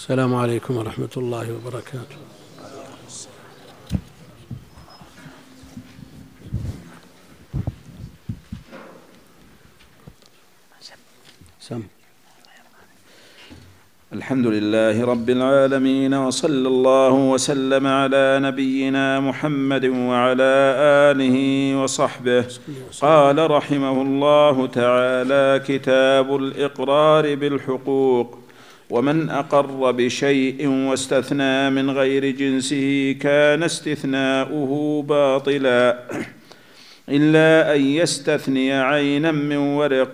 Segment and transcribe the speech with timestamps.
[0.00, 2.18] السلام عليكم ورحمة الله وبركاته.
[11.60, 11.82] سم.
[14.12, 20.52] الحمد لله رب العالمين وصلى الله وسلم على نبينا محمد وعلى
[21.12, 21.36] آله
[21.82, 22.44] وصحبه.
[23.00, 28.39] قال رحمه الله تعالى كتاب الإقرار بالحقوق.
[28.90, 35.98] ومن أقر بشيء واستثنى من غير جنسه كان استثناؤه باطلا.
[37.08, 40.10] إلا أن يستثني عينا من ورق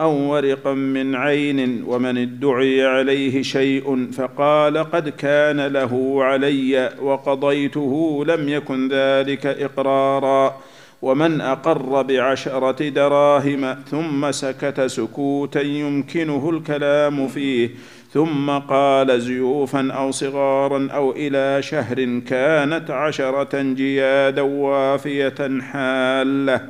[0.00, 8.48] أو ورقا من عين ومن ادعي عليه شيء فقال قد كان له علي وقضيته لم
[8.48, 10.60] يكن ذلك إقرارا.
[11.02, 17.70] ومن أقر بعشرة دراهم ثم سكت سكوتا يمكنه الكلام فيه
[18.12, 26.66] ثم قال زيوفا أو صغارا أو إلى شهر كانت عشرة جيادا وافية حالة.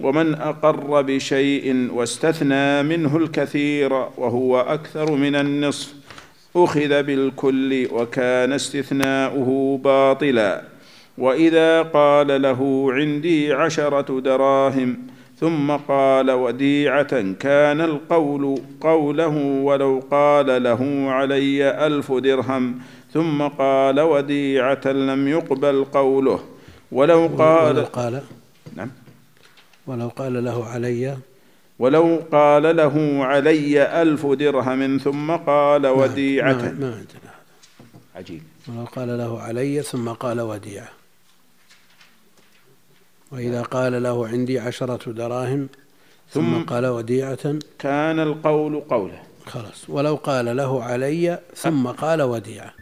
[0.00, 5.94] ومن أقر بشيء واستثنى منه الكثير وهو أكثر من النصف
[6.56, 10.62] أخذ بالكل وكان استثناؤه باطلا.
[11.18, 15.13] وإذا قال له عندي عشرة دراهم
[15.44, 19.36] ثم قال وديعة كان القول قوله
[19.68, 22.80] ولو قال له علي ألف درهم.
[23.12, 26.40] ثم قال وديعة لم يقبل قوله.
[26.92, 28.22] ولو قال ولو قال.
[28.76, 28.90] نعم.
[29.86, 31.16] ولو قال له علي.
[31.78, 34.98] ولو قال له علي ألف درهم.
[34.98, 36.52] ثم قال وديعة.
[36.52, 37.34] ما, ما عندنا هذا.
[38.16, 38.42] عجيب.
[38.68, 41.03] ولو قال له علي ثم قال وديعة.
[43.34, 45.68] وإذا قال له عندي عشرة دراهم
[46.30, 47.58] ثم ثم- قال وديعة.
[47.78, 49.22] كان القول قوله.
[49.46, 49.90] خلاص.
[49.90, 52.74] ولو قال له علي ثم قال وديعة.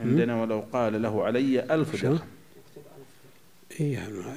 [0.00, 2.20] عندنا ولو قال له علي ألف؟ درهم.
[3.80, 4.36] إيه عندنا.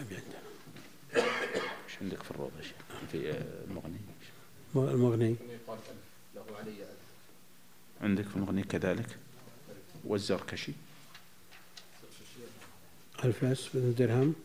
[1.15, 2.51] إيش عندك في الروضة؟
[3.11, 3.97] في آه، المغني.
[4.75, 5.35] المغني؟
[8.01, 9.05] عندك في المغني كذلك.
[10.05, 10.71] والزركشي.
[13.25, 14.35] ألف بس درهم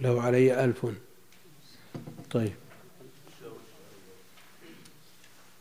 [0.00, 0.86] له علي ألف.
[2.30, 2.52] طيب.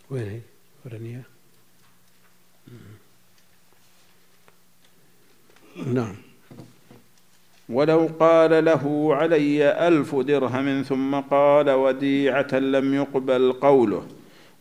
[0.09, 0.39] وين هي؟
[0.85, 1.23] ورنيها
[5.85, 6.15] نعم.
[7.69, 14.07] ولو قال له علي ألف درهم ثم قال وديعة لم يقبل قوله.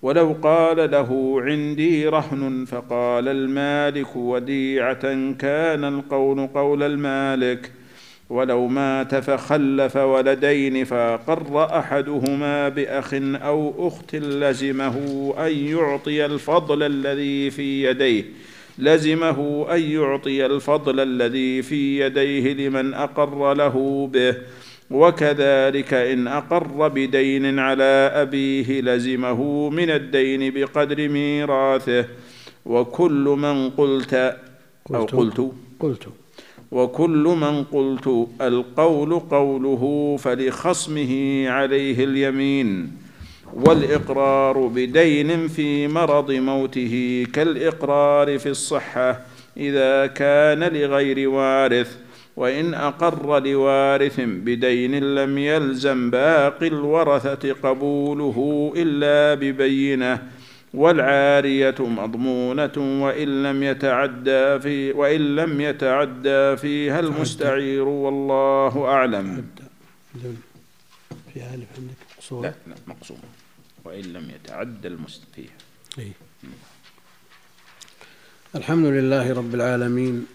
[0.02, 7.72] ولو قال له عندي رهن فقال المالك وديعة كان القول قول المالك.
[8.30, 14.96] ولو مات فخلف ولدين فأقر أحدهما بأخ أو أخت لزمه
[15.38, 18.24] أن يعطي الفضل الذي في يديه.
[18.78, 24.36] لزمه أن يعطي الفضل الذي في يديه لمن أقر له به.
[24.92, 32.04] وكذلك إن أقر بدين على أبيه لزمه من الدين بقدر ميراثه.
[32.66, 34.14] وكل من قلت
[34.94, 35.14] أو قلت.
[35.14, 35.52] قلت.
[35.80, 36.08] قلت.
[36.72, 42.92] وكل من قلت القول قوله فلخصمه عليه اليمين.
[43.54, 49.20] والإقرار بدين في مرض موته كالإقرار في الصحة
[49.56, 52.01] إذا كان لغير وارث.
[52.36, 60.28] وإن أقر لوارث بدين لم يلزم باقي الورثة قبوله إلا ببينة
[60.74, 69.44] والعارية مضمونة وإن لم يتعدى في وإن لم يتعدى فيها المستعير والله أعلم.
[71.34, 73.18] في ألف عندك مقصورة لا لا مقصود
[73.84, 75.56] وإن لم يتعدى المست فيها.
[75.98, 76.12] إيه.
[78.54, 80.26] الحمد لله رب العالمين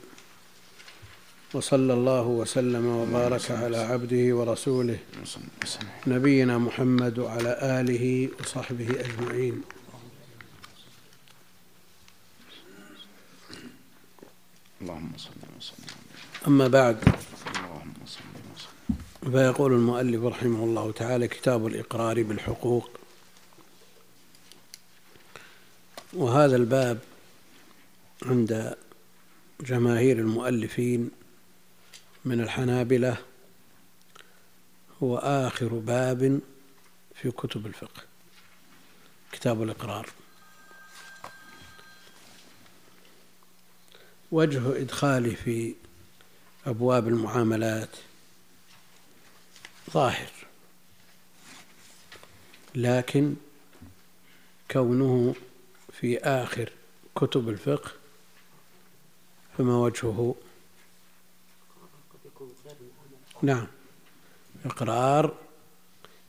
[1.54, 5.00] وصلى الله وسلم وبارك على عبده ورسوله
[6.08, 9.62] نبينا محمد وعلى آله وصحبه أجمعين.
[14.82, 15.96] اللهم صل وسلم.
[16.48, 18.20] أما بعد اللهم صل
[18.56, 19.32] وسلم.
[19.32, 22.90] فيقول المؤلف رحمه الله تعالى كتاب الإقرار بالحقوق؟
[26.14, 27.00] وهذا الباب
[28.26, 28.76] عند
[29.62, 31.12] جماهير المؤلفين
[32.28, 33.18] من الحنابلة
[35.04, 36.40] هو آخر باب
[37.16, 38.02] في كتب الفقه
[39.32, 40.10] كتاب الإقرار.
[44.32, 45.76] وجه إدخاله في
[46.66, 47.90] أبواب المعاملات
[49.92, 50.32] ظاهر
[52.76, 53.36] لكن
[54.72, 55.36] كونه
[55.94, 56.72] في آخر
[57.16, 57.92] كتب الفقه
[59.58, 60.36] فما وجهه
[63.42, 63.68] نعم.
[64.66, 65.36] إقرار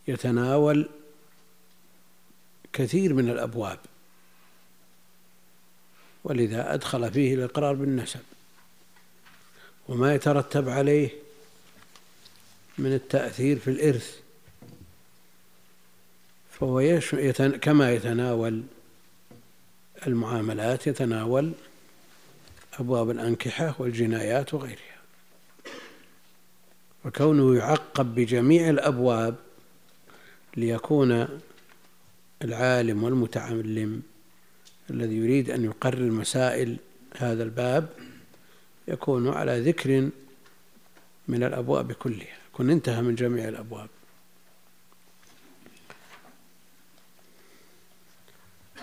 [0.08, 0.88] يتناول
[2.72, 3.78] كثير من الأبواب
[6.25, 8.20] ولذا أدخل فيه الإقرار بالنسب.
[9.88, 11.10] وما يترتب عليه
[12.78, 14.20] من التأثير في الإرث
[16.50, 17.56] فهو يتن...
[17.56, 18.62] كما يتناول
[20.06, 21.52] المعاملات يتناول
[22.81, 24.88] أبواب الأنكحة والجنايات وغيرها.
[27.04, 29.36] وكونه يعقب بجميع الأبواب
[30.56, 31.28] ليكون
[32.44, 34.02] العالم والمتعلم
[34.90, 36.76] الذي يريد أن يقرر مسائل
[37.16, 37.88] هذا الباب
[38.88, 40.10] يكون على ذكر
[41.28, 43.88] من الأبواب كلها يكون انتهى من جميع الأبواب.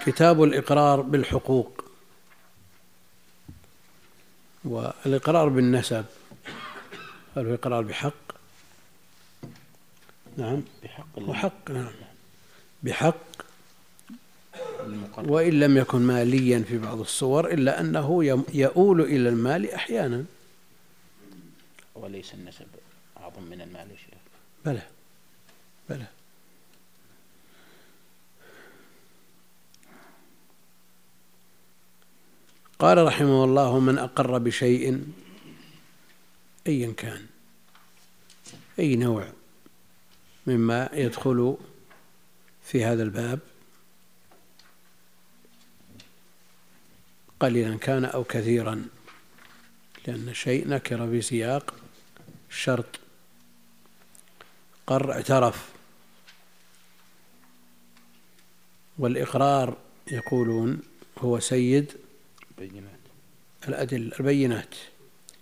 [0.06, 1.86] كتاب الإقرار بالحقوق
[4.66, 6.06] والإقرار بالنسب.
[7.36, 8.14] هل هو إقرار بحق؟
[10.38, 10.64] نعم.
[10.84, 11.92] بحق وحق نعم.
[12.84, 13.16] بحق.
[15.18, 18.24] وإن لم يكن ماليا في بعض الصور إلا أنه
[18.54, 20.26] يؤول إلى المال أحيانا.
[21.96, 22.66] وليس النسب
[23.18, 24.20] أعظم من المال يا شيخ
[24.66, 24.82] بلى.
[25.90, 26.06] بلى.
[32.80, 35.04] قال رحمه الله من أقر بشيء
[36.68, 37.26] أيا كان
[38.80, 39.28] أي نوع
[40.48, 41.58] مما يدخل
[42.64, 43.40] في هذا الباب.
[47.40, 48.88] قليلا كان أو كثيرا
[50.08, 51.76] لأن شيء نكر في سياق
[52.50, 53.00] الشرط
[54.88, 55.70] قر اعترف.
[58.98, 59.78] والإقرار
[60.12, 60.82] يقولون
[61.18, 61.98] هو سيد
[62.58, 63.00] بينات
[63.68, 64.76] الأدلة البينات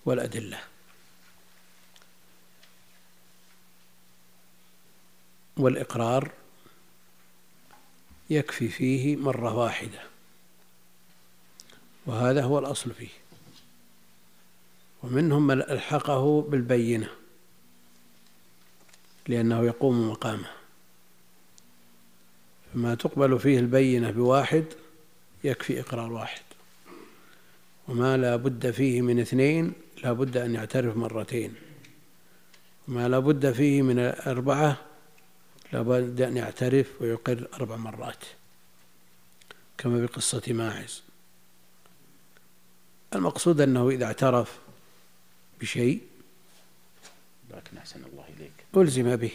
[0.04, 0.73] والأدلة.
[5.56, 6.30] والإقرار
[8.30, 10.00] يكفي فيه مرة واحدة
[12.06, 13.08] وهذا هو الأصل فيه.
[15.02, 17.08] ومنهم من ألحقه بالبينة
[19.28, 20.50] لأنه يقوم مقامه.
[22.74, 24.64] فما تقبل فيه البينة بواحد
[25.44, 26.42] يكفي إقرار واحد.
[27.88, 29.72] وما لا بد فيه من اثنين
[30.02, 31.54] لا بد أن يعترف مرتين.
[32.88, 34.93] وما لا بد فيه من أربعة
[35.74, 38.24] لا بد أن يعترف ويقر أربع مرات
[39.78, 41.02] كما بقصة ماعز.
[43.14, 44.58] المقصود أنه إذا اعترف
[45.60, 46.02] بشيء
[47.50, 48.52] لكن أحسن الله إليك.
[48.76, 49.32] ألزم به.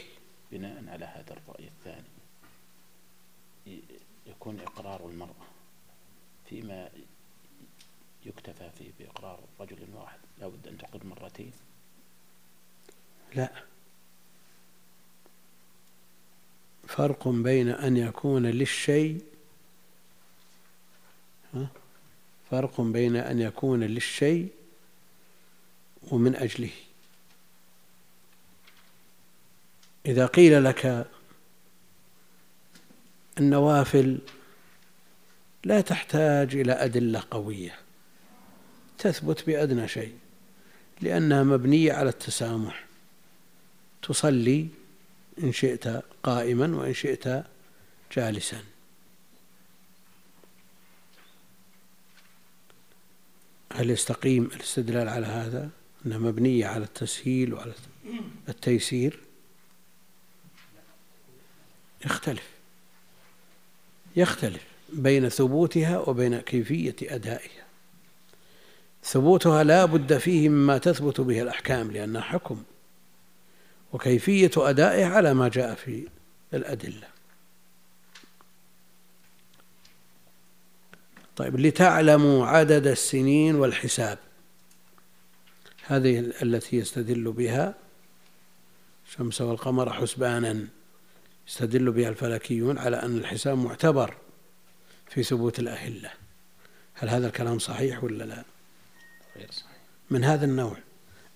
[0.52, 2.10] بناء على هذا الرأي الثاني
[4.28, 5.48] يكون إقرار المرأة
[6.50, 6.90] فيما
[8.26, 10.20] يكتفى فيه بإقرار رجل واحد.
[10.40, 11.52] لا بد أن تقر مرتين.
[13.36, 13.64] لا.
[16.90, 19.22] فرق بين أن يكون للشيء
[22.52, 24.48] فرق بين أن يكون للشيء
[26.12, 26.70] ومن أجله.
[30.06, 31.08] إذا قيل لك
[33.40, 34.20] النوافل
[35.64, 37.76] لا تحتاج إلى أدلة قوية
[38.98, 40.18] تثبت بأدنى شيء
[41.02, 42.86] لأنها مبنية على التسامح.
[44.02, 44.68] تصلي
[45.44, 47.44] إن شئت قائما وإن شئت
[48.16, 48.64] جالسا.
[53.74, 55.70] هل يستقيم الاستدلال على هذا؟
[56.06, 57.74] أنها مبنية على التسهيل وعلى
[58.50, 59.20] التيسير؟
[62.06, 62.50] يختلف.
[64.16, 67.66] يختلف بين ثبوتها وبين كيفية أدائها.
[69.04, 72.64] ثبوتها لا بد فيه مما تثبت به الأحكام لأنها حكم.
[73.94, 76.08] وكيفية أدائه على ما جاء في
[76.54, 77.08] الأدلة.
[81.36, 84.20] طيب لتعلموا عدد السنين والحساب.
[85.86, 87.76] هذه التي يستدل بها
[89.08, 90.68] الشمس والقمر حسبانا.
[91.48, 94.18] يستدل بها الفلكيون على أن الحساب معتبر
[95.10, 96.12] في ثبوت الأهلة.
[96.94, 98.44] هل هذا الكلام صحيح ولا لا؟
[99.38, 99.80] غير صحيح.
[100.10, 100.78] من هذا النوع.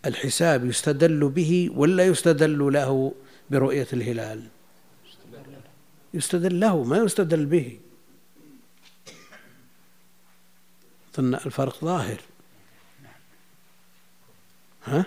[0.05, 3.13] الحساب يستدل به ولا يستدل له
[3.49, 4.47] برؤية الهلال؟
[6.13, 7.79] يستدل له ما يستدل به.
[11.17, 12.21] ظن الفرق ظاهر.
[14.83, 15.05] ها؟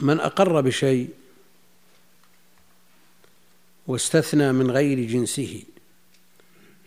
[0.00, 1.10] من أقر بشيء
[3.86, 5.62] واستثنى من غير جنسه.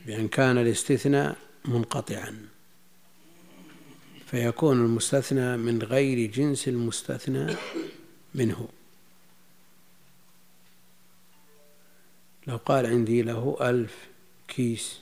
[0.06, 2.48] بأن كان الاستثناء منقطعا
[4.26, 7.56] فيكون المستثنى من غير جنس المستثنى
[8.36, 8.70] منه.
[12.48, 14.08] لو قال عندي له ألف
[14.48, 15.00] كيس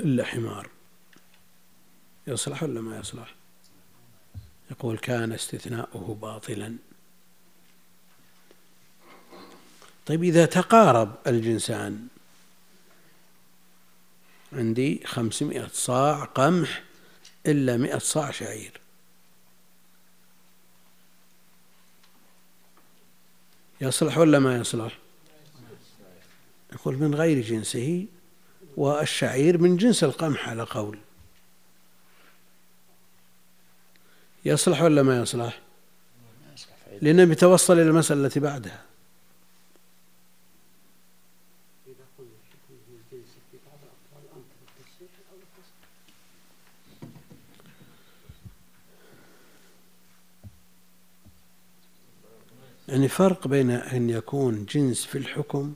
[0.00, 0.70] إلا حمار
[2.26, 3.34] يصلح ولا ما يصلح؟
[4.70, 6.76] يقول كان استثناؤه باطلا.
[10.06, 12.06] طيب إذا تقارب الجنسان
[14.52, 16.82] عندي خمسمائة صاع قمح
[17.46, 18.80] إلا مئة صاع شعير.
[23.80, 24.98] يصلح ولا ما يصلح؟
[26.72, 28.06] يقول من غير جنسه
[28.76, 30.98] والشعير من جنس القمح على قول.
[34.44, 35.60] يصلح ولا ما يصلح؟
[37.02, 38.86] لأنه بيتوصل إلى المسألة التي بعدها.
[52.88, 55.74] يعني فرق بين أن يكون جنس في الحكم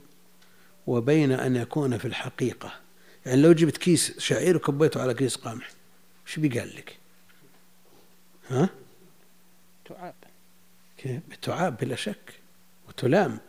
[0.87, 2.73] وبين أن يكون في الحقيقة.
[3.25, 5.69] يعني لو جبت كيس شعير وكبيته على كيس قمح
[6.25, 6.97] وش بيقال لك؟
[8.49, 8.69] ها؟
[9.85, 10.13] تعاب.
[11.41, 12.33] تعاب بلا شك.
[12.89, 13.39] وتلام.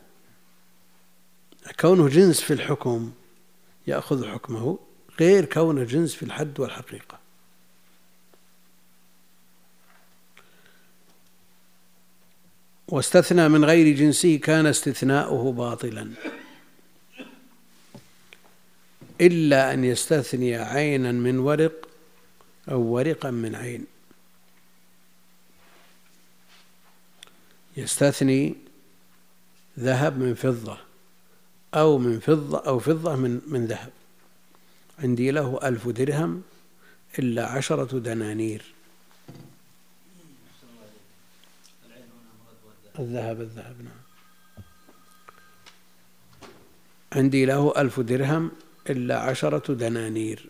[1.79, 3.11] كونه جنس في الحكم
[3.87, 4.79] يأخذ حكمه
[5.19, 7.22] غير كونه جنس في الحد والحقيقة.
[12.87, 16.11] واستثنى من غير جنسه كان استثناؤه باطلا.
[19.21, 21.89] إلا أن يستثني عينا من ورق
[22.71, 23.85] أو ورقا من عين.
[27.77, 28.55] يستثني
[29.79, 30.77] ذهب من فضة
[31.73, 33.91] أو من فضة أو فضة من من ذهب.
[34.99, 36.41] عندي له ألف درهم
[37.19, 38.73] إلا عشرة دنانير.
[42.99, 44.03] الذهب الذهب نعم.
[47.13, 48.51] عندي له ألف درهم
[48.89, 50.49] إلا عشرة دنانير.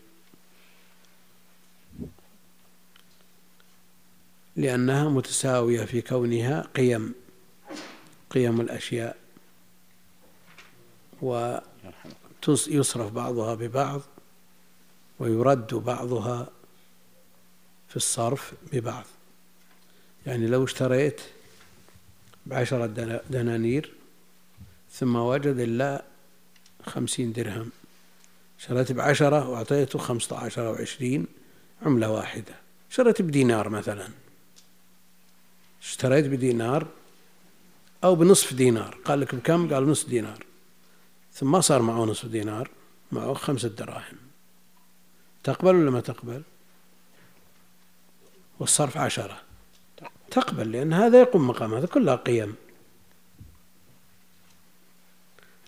[4.56, 7.14] لأنها متساوية في كونها قيم
[8.30, 9.16] قيم الأشياء
[11.22, 14.00] ويصرف بعضها ببعض
[15.18, 16.50] ويرد بعضها
[17.88, 19.04] في الصرف ببعض.
[20.26, 21.20] يعني لو اشتريت
[22.46, 22.86] بعشرة
[23.30, 23.92] دنانير
[24.92, 26.04] ثم وجد إلا
[26.86, 27.70] خمسين درهم.
[28.58, 31.26] شريت بعشرة وأعطيته خمسة عشر أو عشرين
[31.82, 32.54] عملة واحدة.
[32.90, 34.08] شريت بدينار مثلا.
[35.82, 36.86] اشتريت بدينار
[38.04, 38.98] أو بنصف دينار.
[39.04, 40.44] قال لك بكم؟ قال نصف دينار.
[41.32, 42.70] ثم ما صار معه نصف دينار
[43.12, 44.16] معه خمسة دراهم.
[45.44, 46.42] تقبل ولا ما تقبل؟
[48.58, 49.42] والصرف عشرة.
[50.34, 52.54] تقبل لأن هذا يقوم مقام هذا كلها قيم.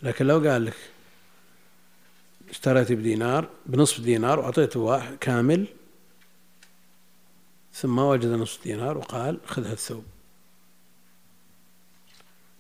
[0.03, 0.77] لكن لو قال لك
[2.51, 5.67] اشتريت بدينار بنصف دينار وأعطيته واحد كامل
[7.75, 10.05] ثم وجد نصف دينار وقال خذ الثوب.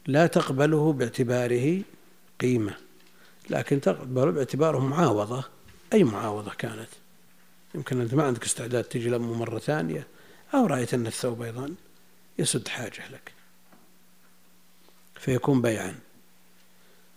[0.07, 1.83] لا تقبله باعتباره
[2.41, 2.77] قيمة
[3.51, 5.45] لكن تقبله باعتباره معاوضة.
[5.93, 6.89] أي معاوضة كانت؟
[7.75, 10.07] يمكن أنت ما عندك استعداد تجي لمه مرة ثانية.
[10.55, 11.75] أو رأيت أن الثوب أيضا.
[12.39, 13.33] يسد حاجة لك.
[15.15, 15.99] فيكون بيعا.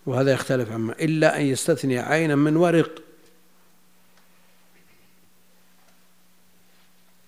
[0.06, 3.02] وهذا يختلف عما إلا أن يستثني عينا من ورق.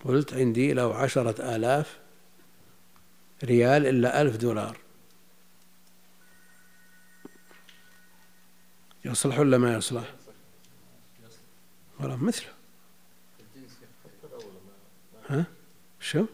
[0.04, 1.98] قلت عندي لو عشرة آلاف
[3.44, 4.78] ريال إلا ألف دولار.
[9.04, 10.14] يصلح ولا ما يصلح؟
[12.00, 12.52] ولا مثله.
[15.30, 15.44] ها؟
[16.00, 16.26] شو؟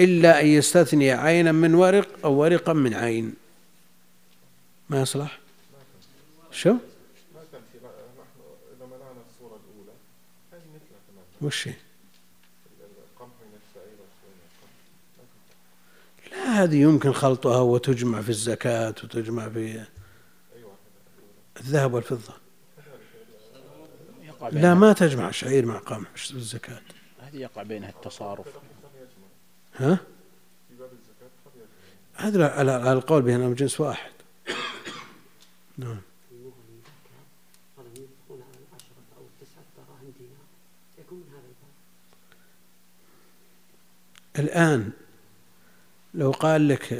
[0.00, 3.34] إلا أن يستثني عينا من ورق أو ورقا من عين.
[4.90, 5.38] ما يصلح؟
[6.50, 6.76] شو؟
[11.42, 11.68] وش
[16.32, 19.84] لا هذه يمكن خلطها وتجمع في الزكاة وتجمع في
[21.60, 22.34] الذهب والفضة.
[24.52, 26.82] لا ما تجمع شعير مع قمح الزكاة؟
[27.20, 28.46] هذه يقع بينها التصارف.
[29.76, 29.98] ها؟
[32.14, 34.10] هذا على القول بأنهم جنس واحد.
[35.78, 36.00] نعم.
[44.38, 44.90] الآن
[46.14, 46.92] لو قال لك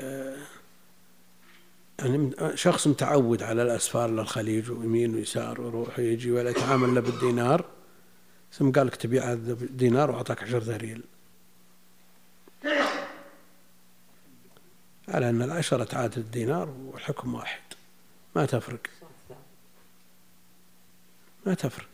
[1.99, 7.65] يعني شخص متعود على الأسفار للخليج ويمين ويسار ويروح ويجي ولا يتعامل إلا بالدينار
[8.53, 11.03] ثم قال لك تبيع الدينار وأعطاك عشرة ريال
[15.09, 17.61] على أن العشرة تعادل الدينار والحكم واحد.
[18.37, 18.87] ما تفرق.
[21.47, 21.89] ما تفرق.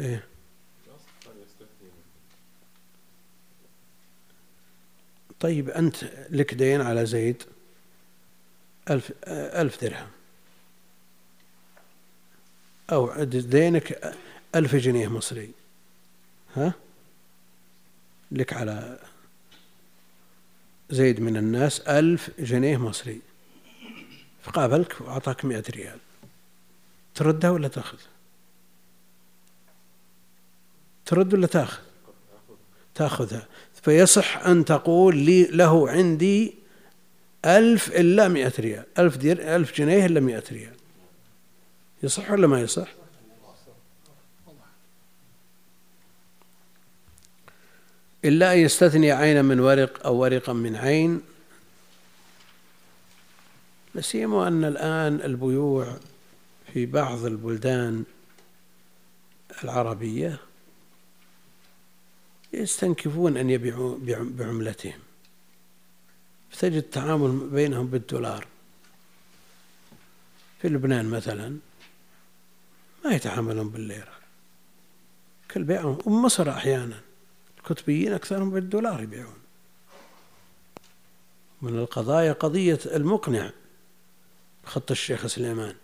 [0.00, 0.24] إيه؟
[5.40, 7.42] طيب أنت لك دين على زيد
[8.90, 10.17] ألف, ألف درهم.
[12.92, 14.14] أو دينك
[14.54, 15.50] ألف جنيه مصري.
[16.56, 16.72] ها؟
[18.32, 18.98] لك على
[20.90, 23.20] زيد من الناس ألف جنيه مصري.
[24.42, 25.98] فقابلك وأعطاك مئة ريال.
[27.14, 27.98] تردها ولا تأخذ؟
[31.06, 31.82] ترد ولا تأخذ؟
[32.94, 33.46] تأخذها.
[33.82, 36.54] فيصح أن تقول لي له عندي
[37.44, 38.84] ألف إلا مئة ريال.
[38.98, 40.77] ألف, ألف جنيه إلا مئة ريال.
[42.02, 42.88] يصح ولا ما يصح؟
[48.24, 51.20] إلا أن يستثني عينا من ورق أو ورقا من عين.
[53.94, 55.96] لا سيما أن الآن البيوع
[56.72, 58.04] في بعض البلدان
[59.64, 60.38] العربية
[62.52, 64.98] يستنكفون أن يبيعوا بعملتهم.
[66.50, 68.46] فتجد التعامل بينهم بالدولار.
[70.62, 71.58] في لبنان مثلا
[73.04, 74.18] ما يتعاملون بالليرة.
[75.50, 77.00] كل بيعهم ومصر أحيانا.
[77.58, 79.38] الكتبيين أكثرهم بالدولار يبيعون.
[81.62, 83.50] من القضايا قضية المقنع
[84.64, 85.74] خط الشيخ سليمان.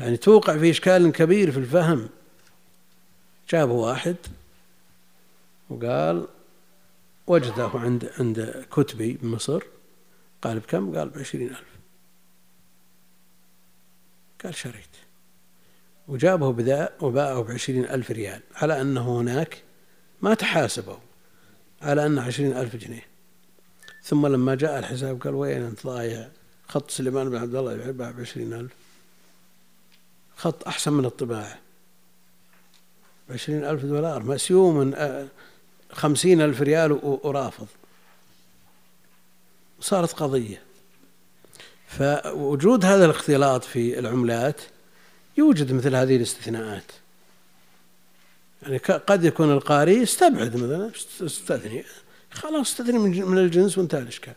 [0.00, 2.08] يعني توقع في إشكال كبير في الفهم.
[3.50, 4.16] جابوا واحد
[5.70, 6.28] وقال
[7.26, 9.62] وجده عند عند كتبي بمصر
[10.42, 11.68] قال بكم؟ قال بعشرين ألف.
[14.44, 14.97] قال شريت.
[16.08, 19.62] وجابه بذا وباعه بعشرين ألف ريال على أنه هناك
[20.22, 20.96] ما تحاسبوا
[21.82, 23.06] على أنه عشرين ألف جنيه.
[24.02, 26.28] ثم لما جاء الحساب قال وين أنت ضايع؟
[26.68, 28.72] خط سليمان بن عبد الله يباع بعشرين ألف.
[30.36, 31.58] خط أحسن من الطباعة.
[33.28, 34.22] بعشرين ألف دولار.
[34.22, 34.94] مسيوم
[35.92, 37.66] خمسين ألف ريال ورافض.
[39.80, 40.62] صارت قضية.
[41.88, 44.60] فوجود هذا الاختلاط في العملات
[45.38, 46.92] يوجد مثل هذه الاستثناءات.
[48.62, 50.90] يعني قد يكون القاري يستبعد مثلا
[51.26, 51.84] استثني
[52.30, 54.34] خلاص استثني من الجنس وانتهى الإشكال.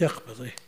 [0.00, 0.67] يقبض إيه.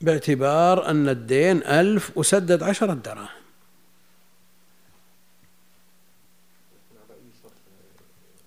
[0.00, 3.28] باعتبار أن الدين ألف وسدد عشرة دراهم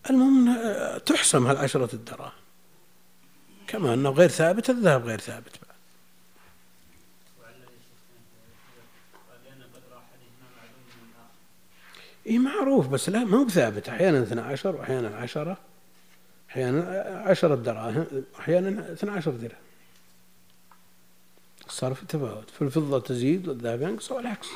[0.09, 0.57] المهم
[0.97, 2.31] تحسم هالعشرة الدراهم.
[3.67, 5.75] كما أنه غير ثابت الذهب غير ثابت بعد.
[12.25, 15.57] إيه معروف بس لا ما هو ثابت أحيانا 12 وأحيانا عشرة.
[16.49, 16.81] أحيانا
[17.25, 18.05] عشرة دراهم
[18.39, 19.68] أحيانا 12 درهم.
[21.69, 24.47] الصرف تفاوت فالفضة تزيد والذهب ينقص والعكس.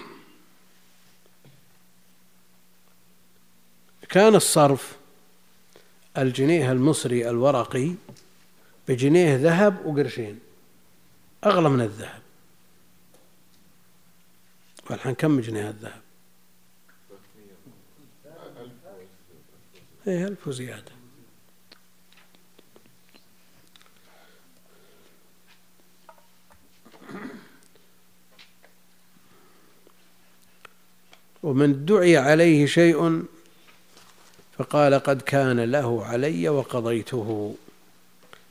[4.09, 4.97] كان الصرف
[6.17, 7.91] الجنيه المصري الورقي
[8.87, 10.39] بجنيه ذهب وقرشين.
[11.45, 12.21] أغلى من الذهب.
[14.89, 16.01] والحين كم جنيه الذهب؟
[20.07, 20.92] إيه ألف وزيادة.
[31.43, 33.23] ومن دعي عليه شيء
[34.57, 37.55] فقال قد كان له علي وقضيته.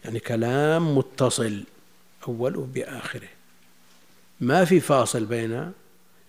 [0.04, 1.64] يعني كلام متصل
[2.28, 3.28] أوله بآخره.
[4.40, 5.72] ما في فاصل بين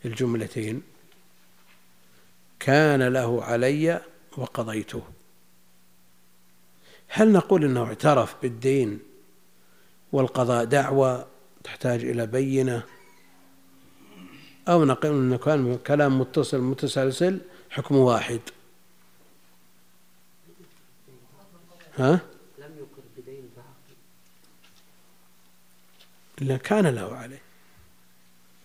[0.06, 0.82] الجملتين.
[2.60, 4.02] كان له علي
[4.38, 5.02] وقضيته.
[7.08, 9.00] هل نقول إنه اعترف بالدين
[10.12, 11.26] والقضاء دعوى
[11.64, 12.84] تحتاج إلى بينة؟
[14.68, 18.40] أو نقول أن كان كلام متصل متسلسل حكم واحد.
[21.98, 22.20] ها؟
[22.58, 23.50] لم يقر بدين
[26.42, 27.42] لا كان له عليه.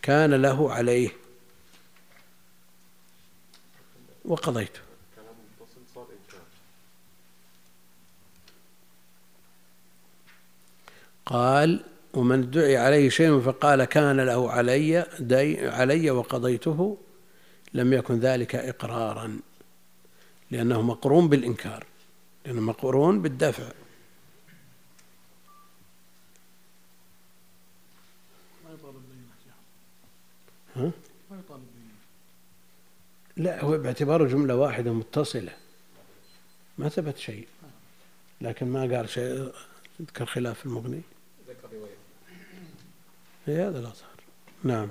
[0.02, 1.11] كان له عليه.
[4.24, 4.80] وقضيته
[11.26, 11.84] قال
[12.14, 16.99] ومن دعي عليه شيء فقال كان له علي دي علي وقضيته
[17.75, 19.40] لم يكن ذلك إقرارا
[20.51, 21.87] لأنه مقرون بالإنكار
[22.47, 23.73] لأنه مقرون بالدفع.
[30.77, 30.90] ها؟
[33.37, 35.53] لا هو باعتباره جملة واحدة متصلة.
[36.79, 37.49] ما ثبت شيء
[38.40, 39.53] لكن ما قال شيء
[40.03, 41.01] ذكر خلاف المغني؟
[43.56, 44.18] هذا الأظهر
[44.64, 44.90] نعم.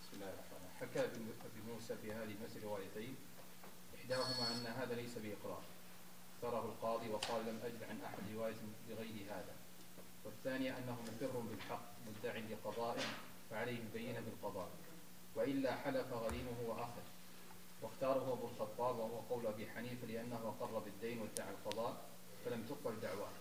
[0.00, 3.16] بسم الله الرحمن الرحيم حكى ابن موسى في هذه المسألة روايتين
[3.98, 5.62] إحداهما أن هذا ليس بإقرار
[6.34, 8.54] اختاره القاضي وقال لم أجد عن أحد رواية
[8.88, 9.54] بغير هذا
[10.24, 12.96] والثانية أنه مقر بالحق مدع لقضاء
[13.50, 14.68] فعليه البينة بالقضاء
[15.36, 17.02] وإلا حلف غريمه وأخذ
[17.82, 22.04] واختاره أبو الخطاب وهو قول أبي حنيفة لأنه أقر بالدين وادعى القضاء
[22.44, 23.32] فلم تقبل دعواه.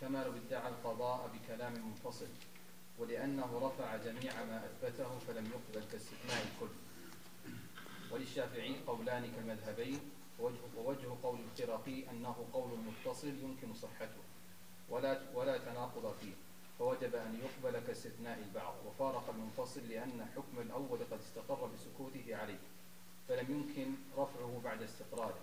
[0.00, 2.26] كما لو ادعى القضاء بكلام منفصل
[2.98, 6.74] ولأنه رفع جميع ما أثبته فلم يقبل كاستثناء الكل.
[8.10, 10.00] وللشافعي قولان كالمذهبين
[10.38, 14.22] ووجه, ووجه قول الخرقي أنه قول متصل يمكن صحته.
[14.88, 16.32] ولا ولا تناقض فيه.
[16.78, 18.74] فوجب أن يقبل كاستثناء البعض.
[18.86, 22.60] وفارق المنفصل لأن حكم الأول قد استقر بسكوته عليه.
[23.28, 25.40] فلم يمكن رفعه بعد استقراره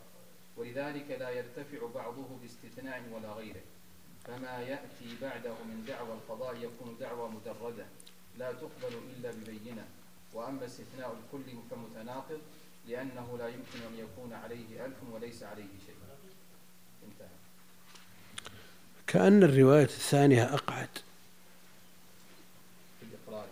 [0.58, 3.62] ولذلك لا يرتفع بعضه باستثناء ولا غيره.
[4.28, 7.86] فما يأتي بعده من دعوى القضاء يكون دعوى مجردة
[8.38, 9.88] لا تقبل إلا ببينة.
[10.34, 12.42] وأما استثناء الكل فمتناقض
[12.88, 15.96] لأنه لا يمكن أن يكون عليه ألف وليس عليه شيء.
[17.04, 17.28] انتهى.
[19.08, 20.90] كأن الرواية الثانية أقعد.
[23.00, 23.48] في الإقرار.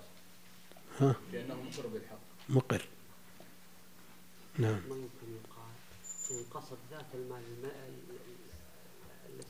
[1.00, 2.20] ها؟ لأنه مقر بالحق.
[2.50, 2.88] مقر.
[4.58, 4.82] نعم.
[4.90, 5.74] ما يمكن يقال
[6.32, 7.44] إن قصد ذات المال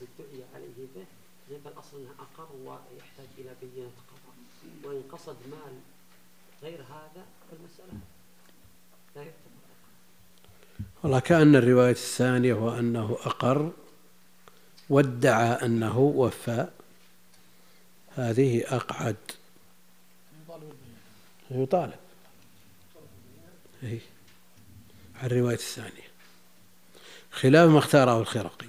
[0.02, 1.04] ادعي عليه به
[1.50, 4.34] يبقى الأصل أنه أقر ويحتاج إلى بينة قضاء.
[4.84, 5.78] وإن قصد مال
[6.62, 8.00] غير هذا فالمسألة
[9.16, 9.50] لا يعتبر
[11.02, 13.72] والله كأن الرواية الثانية هو أنه أقر
[14.90, 16.68] وادعى أنه وفى.
[18.16, 19.16] هذه أقعد.
[21.50, 21.94] يطالب.
[23.82, 24.00] إيه.
[25.16, 26.10] على الرواية الثانية.
[27.30, 28.66] خلاف ما اختاره الخرقي.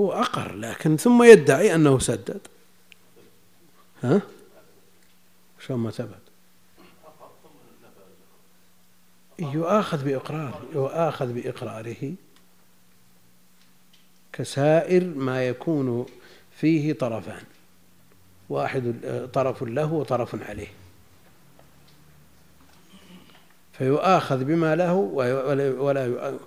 [0.00, 2.40] هو أقر لكن ثم يدعي أنه سدد.
[4.02, 4.20] ها؟
[5.66, 6.18] شلون ما ثبت
[9.38, 12.14] يؤاخذ بإقراره يؤاخذ بإقراره
[14.32, 16.06] كسائر ما يكون
[16.56, 17.42] فيه طرفان.
[18.48, 18.94] واحد
[19.32, 20.68] طرف له وطرف عليه.
[23.72, 26.38] فيؤاخذ بما له ولا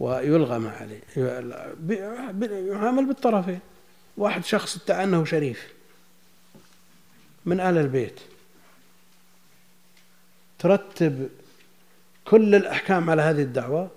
[0.00, 1.00] ما عليه.
[2.72, 3.60] يعامل بالطرفين.
[4.16, 5.72] واحد شخص ادعى انه شريف
[7.46, 8.20] من آل البيت.
[10.58, 11.28] ترتب
[12.24, 13.90] كل الأحكام على هذه الدعوة.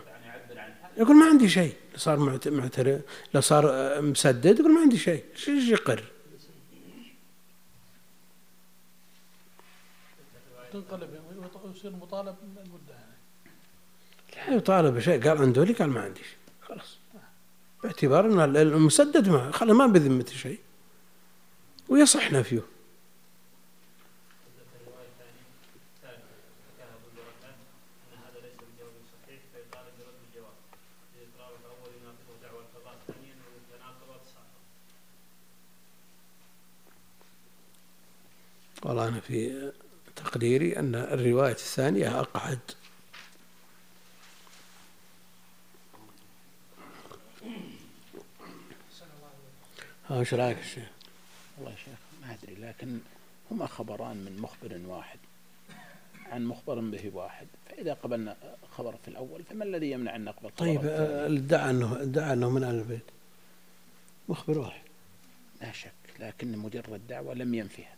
[0.51, 1.77] الحال يقول ما عندي شيء.
[1.93, 3.01] لو صار معت- معترف
[3.35, 3.65] لو صار
[4.03, 5.25] مسدد يقول ما عندي شيء.
[5.49, 6.05] إيش يقر؟
[10.73, 11.11] تنقلب
[11.65, 14.51] ويصير مطالب بالمدة يعني.
[14.51, 15.29] لا يطالب بشيء.
[15.29, 16.39] قال عنده لي قال ما عندي شيء.
[16.63, 16.97] خلاص.
[17.83, 20.59] باعتبار إن المسدد ما خلاص ما بذمته شيء.
[21.89, 22.63] ويصح نفيه
[24.81, 25.45] الرواية الثانية
[26.03, 26.23] ثالث
[26.69, 27.55] حكاها أبو الدركان
[28.13, 30.57] أن هذا ليس بجواب صحيح فيطالب برد الجواب
[31.15, 34.63] لإقرار الأول يناقض دعوى القضاء ثانيا ويتناقض وتساقط
[38.89, 39.73] والله أنا في
[40.17, 42.59] تقديري أن الرواية الثانية أقعد.
[50.09, 50.89] ها إيش رأيك الشيخ؟
[51.57, 52.99] والله يا شيخ ما أدري لكن
[53.51, 55.19] هما خبران من مخبر واحد
[56.27, 57.47] عن مخبر به واحد.
[57.71, 58.37] فإذا قبلنا
[58.71, 62.33] خبر في الأول فما الذي يمنع أن نقبل خبر طيب الثاني؟ آه، ادعى إنه ادعى
[62.33, 63.11] إنه من أهل البيت.
[64.29, 64.83] مخبر واحد.
[65.61, 67.98] لا شك لكن مجرد دعوة لم ينفها.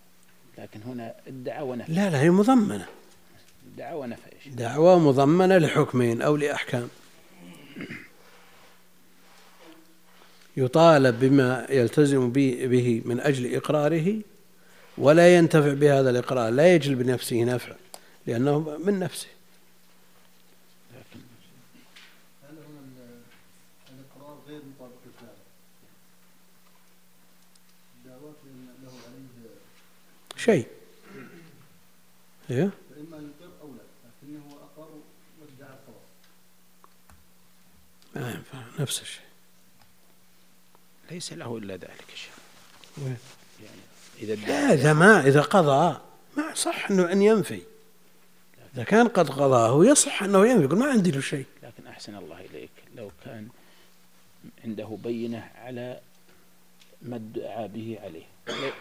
[0.58, 2.86] لكن هنا ادعى ونفى لا لا هي مضمنة.
[3.76, 4.52] دعوى نفى يا شيخ.
[4.54, 6.88] دعوى مضمنة لحكمين أو لأحكام.
[10.56, 14.20] يطالب بما يلتزم به من أجل إقراره
[14.98, 16.50] ولا ينتفع بهذا الإقرار.
[16.52, 17.72] لا يجلب لنفسه نفع
[18.26, 19.28] لأنه من نفسه
[20.92, 21.20] لكن
[22.42, 23.20] هل هنا ال-
[23.94, 25.36] الإقرار غير مطابق للدعوة
[28.04, 29.20] الدعوات لأن له عليه
[30.40, 30.66] شيء.
[32.50, 33.16] إيه؟ فإما
[33.62, 33.82] أو لا
[34.22, 34.88] لكنه أقر
[35.40, 35.76] وادعى
[38.16, 39.24] ما ينفع نفس الشيء.
[41.10, 42.14] ليس له إلا ذلك
[42.98, 43.16] وين؟
[43.64, 43.80] يعني
[44.18, 46.00] إذا ادعى هذا ما إذا قضى
[46.36, 47.62] ما صح أنه أن ينفي.
[48.74, 51.46] إذا كان قد قضاه يصح أنه ينفي يقول ما عندي له شيء.
[51.62, 52.70] لكن أحسن الله إليك.
[52.96, 53.48] لو كان
[54.64, 56.00] عنده بينة على
[57.02, 58.24] ما ادعى به عليه.
[58.48, 58.72] ول-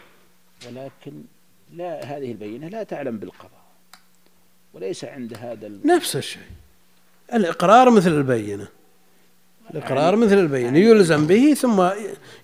[0.66, 1.22] ولكن
[1.72, 3.60] لا هذه البينة لا تعلم بالقضاء
[4.74, 6.42] وليس عند هذا ال- نفس الشيء.
[7.34, 8.68] الإقرار مثل البينة.
[9.70, 11.88] الإقرار مثل البينة يلزم به ثم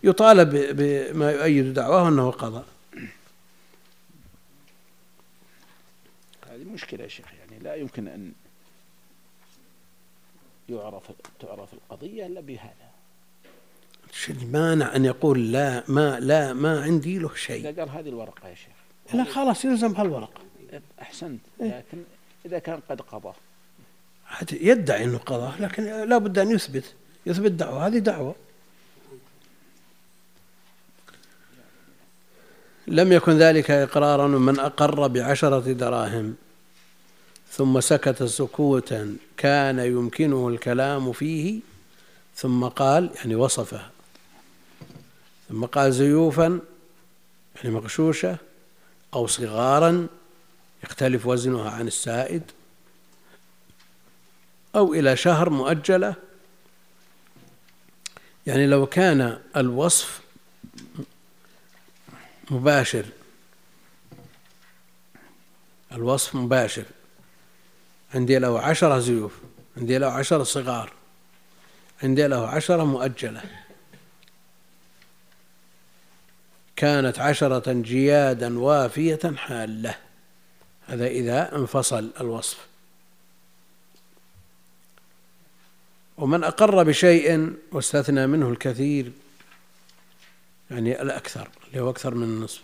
[0.03, 2.65] يطالب بما يؤيد دعواه أنه قضى.
[6.51, 8.33] هذه مشكلة يا شيخ يعني لا يمكن أن
[10.69, 11.03] يعرف
[11.41, 12.91] تعرف القضية إلا بهذا.
[14.13, 18.49] شو المانع أن يقول لا ما لا ما عندي له شيء؟ إذا قال هذه الورقة
[18.49, 18.76] يا شيخ.
[19.15, 20.41] لا خلاص يلزم هالورقة
[21.03, 21.41] أحسنت.
[21.61, 21.99] لكن
[22.47, 23.33] إذا كان قد قضى.
[24.53, 26.95] يدعي أنه قضى لكن لا بد أن يثبت.
[27.27, 28.35] يثبت دعوة هذه دعوة.
[32.87, 36.35] لم يكن ذلك إقرارا من أقر بعشرة دراهم
[37.51, 41.61] ثم سكت سكوتا كان يمكنه الكلام فيه
[42.37, 43.91] ثم قال يعني وصفها
[45.49, 46.61] ثم قال زيوفا
[47.57, 48.37] يعني مغشوشة
[49.17, 50.07] أو صغارا
[50.85, 52.43] يختلف وزنها عن السائد
[54.75, 56.15] أو إلى شهر مؤجلة.
[58.47, 60.21] يعني لو كان الوصف
[62.51, 63.07] مباشر
[65.93, 66.85] الوصف مباشر
[68.15, 69.33] عندي له عشرة زيوف
[69.77, 70.93] عندي له عشرة صغار
[72.03, 73.43] عندي له عشرة مؤجلة.
[76.77, 79.95] كانت عشرة جيادا وافية حالة.
[80.87, 82.67] هذا إذا انفصل الوصف.
[86.19, 89.13] ومن أقر بشيء واستثنى منه الكثير
[90.71, 92.63] يعني الأكثر اللي هو أكثر من النصف.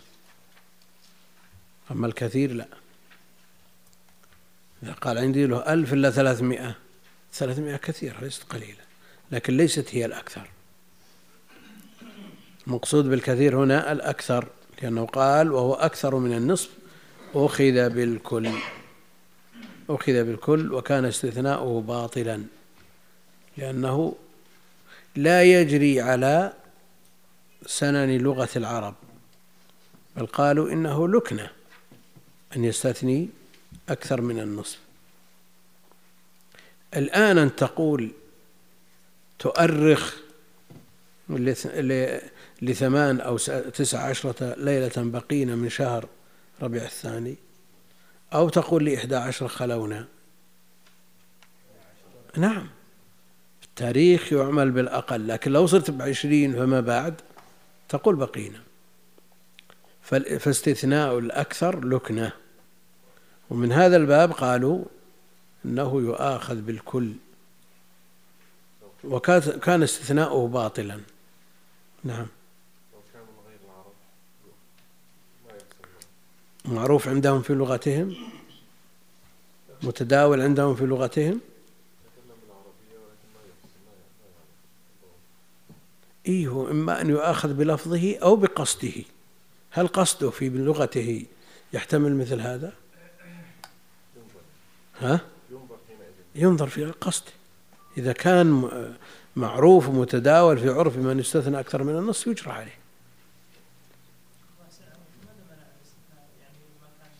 [1.91, 2.67] أما الكثير لا.
[4.83, 6.75] إذا قال عندي له ألف إلا ثلاثمائة
[7.33, 8.83] ثلاثمائة كثيرة ليست قليلة
[9.31, 10.52] لكن ليست هي الأكثر.
[12.67, 14.47] المقصود بالكثير هنا الأكثر
[14.81, 16.69] لأنه قال وهو أكثر من النصف
[17.35, 18.49] أخذ بالكل
[19.89, 22.43] أخذ بالكل وكان استثناؤه باطلا
[23.57, 24.15] لأنه
[25.15, 26.53] لا يجري على
[27.65, 28.95] سنن لغة العرب
[30.15, 31.49] بل قالوا إنه لكنة
[32.55, 33.29] أن يستثني
[33.89, 34.79] أكثر من النصف.
[36.95, 38.11] الآن أن تقول
[39.39, 40.15] تؤرخ
[42.63, 43.37] لثمان أو
[43.73, 46.07] تسع عشرة ليلة بقين من شهر
[46.61, 47.35] ربيع الثاني
[48.33, 50.07] أو تقول لإحدى عشر خلونا.
[52.37, 52.67] نعم.
[53.63, 57.21] التاريخ يعمل بالأقل لكن لو صرت بعشرين فما بعد؟
[57.89, 58.59] تقول بقينا.
[60.39, 62.31] فاستثناء الأكثر لكنة.
[63.49, 64.85] ومن هذا الباب قالوا
[65.65, 67.13] أنه يؤاخذ بالكل.
[69.03, 70.99] وكان كان استثناؤه باطلا.
[72.03, 72.27] نعم.
[76.65, 78.15] معروف عندهم في لغتهم
[79.83, 81.39] متداول عندهم في لغتهم.
[86.25, 88.93] إيه إما أن يؤاخذ بلفظه أو بقصده.
[89.71, 91.25] هل قصده في لغته
[91.73, 92.73] يحتمل مثل هذا؟
[94.99, 95.19] ها؟
[96.35, 97.31] ينظر في قصده.
[97.97, 98.69] إذا كان
[99.35, 102.77] معروف ومتداول في عرف من يستثنى أكثر من النص يجرى عليه
[104.61, 107.11] لماذا منع الاستثناء يعني ما كان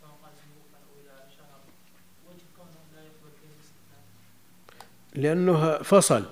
[0.00, 1.60] سواء قال زيوفا أو إلى شهر
[2.26, 4.02] وجه كونه لا يقبل فيه الاستثناء
[5.14, 6.24] لأنه فصل.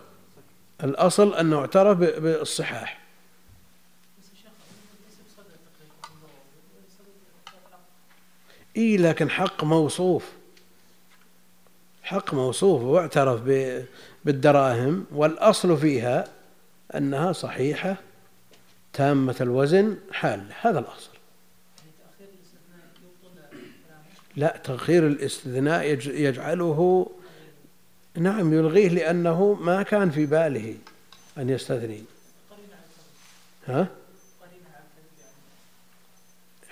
[0.85, 3.01] الأصل أنه اعترف بالصحاح.
[8.77, 10.33] إي لكن حق موصوف.
[12.03, 13.41] حق موصوف واعترف
[14.25, 16.29] بالدراهم والأصل فيها
[16.95, 17.97] أنها صحيحة
[18.93, 20.47] تامة الوزن حال.
[20.61, 21.11] هذا الأصل.
[24.37, 27.11] لا تأخير الاستثناء يج- يجعله
[28.19, 30.77] نعم يلغيه لأنه ما كان في باله
[31.39, 32.05] أن يستثني.
[33.67, 33.89] ها؟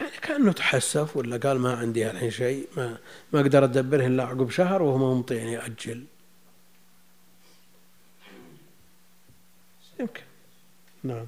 [0.01, 2.99] يعني كأنه تحسف ولا قال ما عندي الحين شيء ما
[3.33, 6.05] ما أقدر أدبره إلا عقب شهر وهو ما مطيعني يأجل
[10.01, 10.23] يمكن.
[11.05, 11.27] نعم.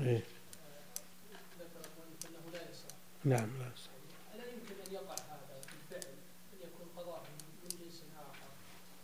[0.00, 0.22] إيه.
[3.24, 3.90] نعم لا صح.
[4.34, 6.12] الا يمكن ان يقع هذا بالفعل
[6.52, 7.22] ان يكون قضاء
[7.62, 8.48] من جنس اخر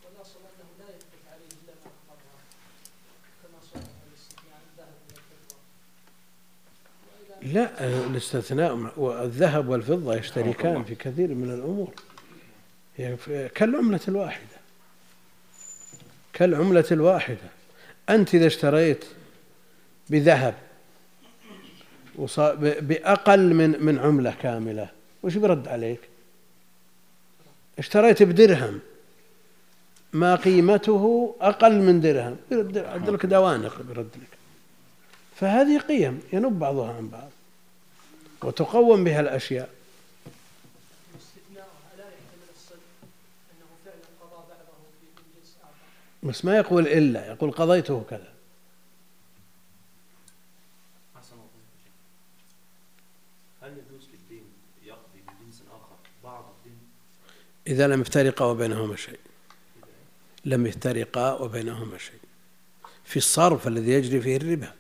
[0.05, 2.40] والاصل انه لا يثبت عليه الا ما اخبرها
[3.43, 5.57] كما صح الاستثناء الذهب من الفضه
[7.09, 11.93] واذا لا الاستثناء والذهب والفضة يشتركان في كثير من الأمور.
[12.99, 13.17] يعني
[13.55, 14.57] كالعملة الواحدة.
[16.33, 17.49] كالعملة الواحدة.
[18.09, 19.05] أنت إذا اشتريت
[20.11, 20.55] بذهب
[22.59, 24.89] بأقل من من عملة كاملة
[25.23, 26.01] وش بيرد عليك؟
[27.79, 28.81] اشتريت بدرهم
[30.13, 34.39] ما قيمته أقل من درهم يرد لك دوانق بيرد لك.
[35.37, 37.31] فهذه قيم ينب بعضها عن بعض.
[38.42, 39.75] وتقوم بها الأشياء.
[46.23, 48.35] بس ما يقول إلا يقول قضيته كذا؟
[57.66, 59.18] إذا لم يفترقا وبينهما شيء.
[60.44, 62.20] لم يفترقا وبينهما شيء.
[63.05, 64.75] في الصرف الذي يجري فيه الربا.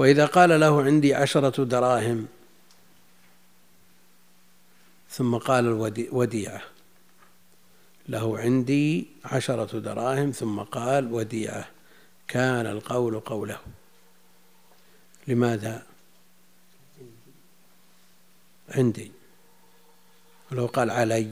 [0.00, 2.26] وإذا قال له عندي عشرة دراهم
[5.10, 6.62] ثم قال الودي- وديعة
[8.08, 11.68] له عندي عشرة دراهم ثم قال وديعة
[12.28, 13.58] كان القول قوله.
[15.28, 15.86] لماذا؟
[18.68, 19.12] عندي.
[20.52, 21.30] ولو قال علي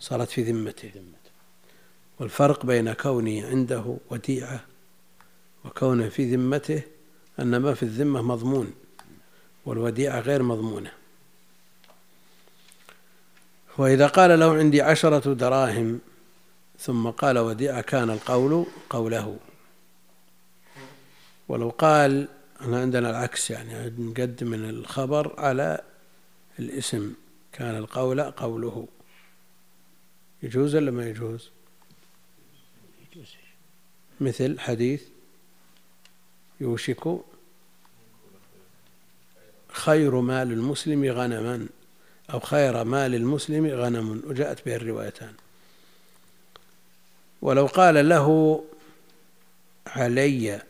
[0.00, 0.92] صارت في ذمته.
[2.18, 4.64] والفرق بين كوني عنده وديعة
[5.64, 6.82] وكونه في ذمته
[7.40, 8.74] أن ما في الذمة مضمون
[9.66, 10.92] والوديعة غير مضمونة.
[13.78, 16.00] وإذا قال له عندي عشرة دراهم
[16.78, 19.38] ثم قال وديعة كان القول قوله.
[21.48, 22.28] ولو قال
[22.60, 25.80] أنا عندنا العكس يعني نقدم من الخبر على
[26.58, 27.14] الاسم
[27.52, 28.88] كان القول قوله.
[30.42, 31.50] يجوز ولا ما يجوز؟
[33.12, 33.34] يجوز.
[34.20, 35.02] مثل حديث
[36.60, 37.18] يوشك
[39.68, 41.66] خير مال المسلم غنما
[42.32, 44.22] أو خير مال المسلم غنم.
[44.26, 45.32] وجاءت به الروايتان.
[47.42, 48.64] ولو قال له
[49.86, 50.62] علي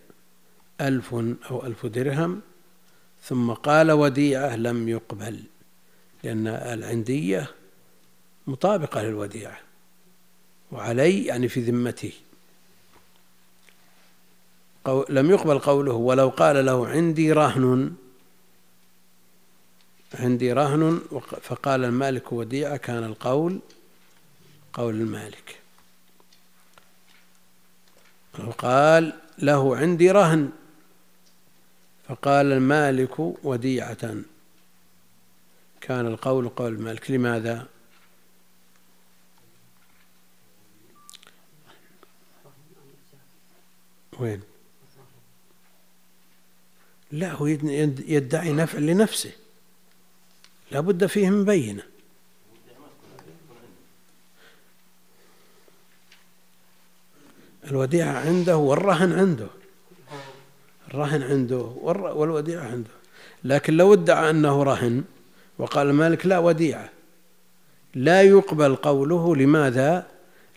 [0.80, 1.14] ألف
[1.50, 2.40] أو ألف درهم
[3.22, 5.42] ثم قال وديعة لم يقبل
[6.24, 7.50] لأن العندية
[8.46, 9.60] مطابقة للوديعة.
[10.72, 12.12] وعلي يعني في ذمته.
[15.08, 17.94] لم يقبل قوله ولو قال له عندي رهن.
[20.14, 21.00] عندي رهن
[21.42, 23.60] فقال المالك وديعة كان القول
[24.72, 25.58] قول المالك.
[28.38, 30.50] لو قال له عندي رهن.
[32.08, 34.14] فقال المالك وديعة.
[35.80, 37.10] كان القول قول المالك.
[37.10, 37.66] لماذا؟
[44.20, 44.47] وين؟
[47.12, 49.30] لا هو يد- يد- يدعي نفع لنفسه.
[50.70, 51.82] لا بد فيه من بينة.
[57.70, 59.46] الوديعة عنده والرهن عنده.
[60.90, 62.90] الرهن عنده والوديعة عنده.
[63.44, 65.04] لكن لو ادعى أنه رهن
[65.58, 66.90] وقال المالك لا وديعة
[67.94, 70.06] لا يقبل قوله لماذا؟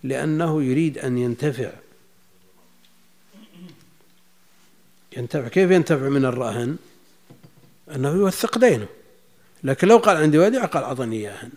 [0.03, 1.71] لأنه يريد أن ينتفع.
[5.17, 6.77] ينتفع كيف ينتفع من الرهن؟
[7.95, 8.87] أنه يوثق دينه.
[9.63, 11.49] لكن لو قال عندي وديعة قال أعطني إياها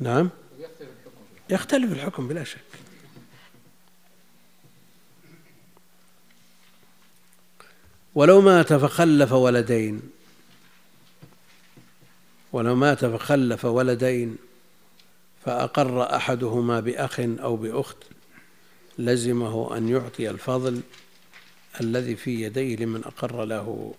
[0.00, 0.30] نعم؟
[1.50, 2.58] يختلف الحكم بلا شك.
[8.14, 10.02] ولو مات فخلف ولدين.
[12.52, 14.36] ولو مات فخلف ولدين
[15.44, 17.96] فأقر أحدهما بأخ أو بأخت.
[18.98, 20.80] لزمه أن يعطي الفضل
[21.80, 23.94] الذي في يديه لمن أقر له.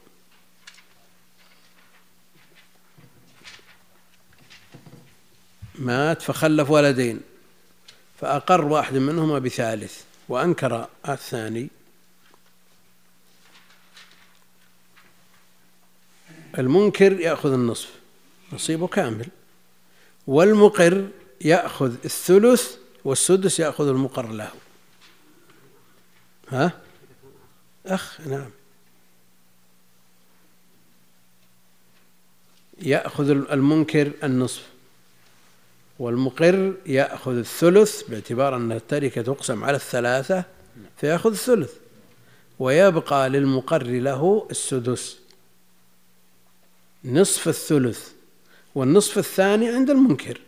[5.76, 7.20] مات فخلف ولدين
[8.20, 11.70] فأقر واحد منهما بثالث وأنكر الثاني.
[16.58, 17.90] المنكر يأخذ النصف
[18.54, 19.28] نصيبه كامل.
[20.28, 21.08] والمقر
[21.42, 22.76] يأخذ الثلث
[23.06, 24.52] والسدس يأخذ المقر له.
[26.52, 26.72] ها؟
[27.86, 28.50] أخ نعم.
[32.82, 34.68] يأخذ المنكر النصف
[36.00, 40.44] والمقر يأخذ الثلث باعتبار أن التركة تقسم على الثلاثة
[40.98, 41.74] فيأخذ الثلث.
[42.60, 45.20] ويبقى للمقر له السدس
[47.06, 48.12] نصف الثلث
[48.76, 50.42] والنصف الثاني عند المنكر.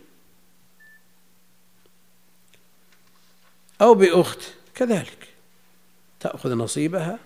[3.80, 4.40] أو بأخت
[4.74, 5.33] كذلك.
[6.24, 7.18] تأخذ نصيبها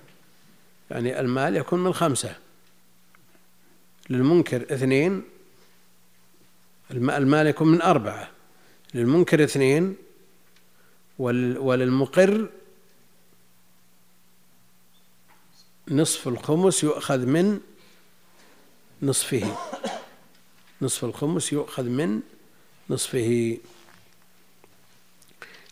[0.91, 2.37] يعني المال يكون من خمسة.
[4.11, 5.23] للمنكر اثنين
[6.91, 8.31] المال يكون من أربعة.
[8.95, 9.97] للمنكر اثنين
[11.19, 12.49] وللمقر
[15.89, 17.61] نصف الخمس يؤخذ من
[19.03, 19.57] نصفه.
[20.83, 22.21] نصف الخمس يؤخذ من
[22.91, 23.59] نصفه.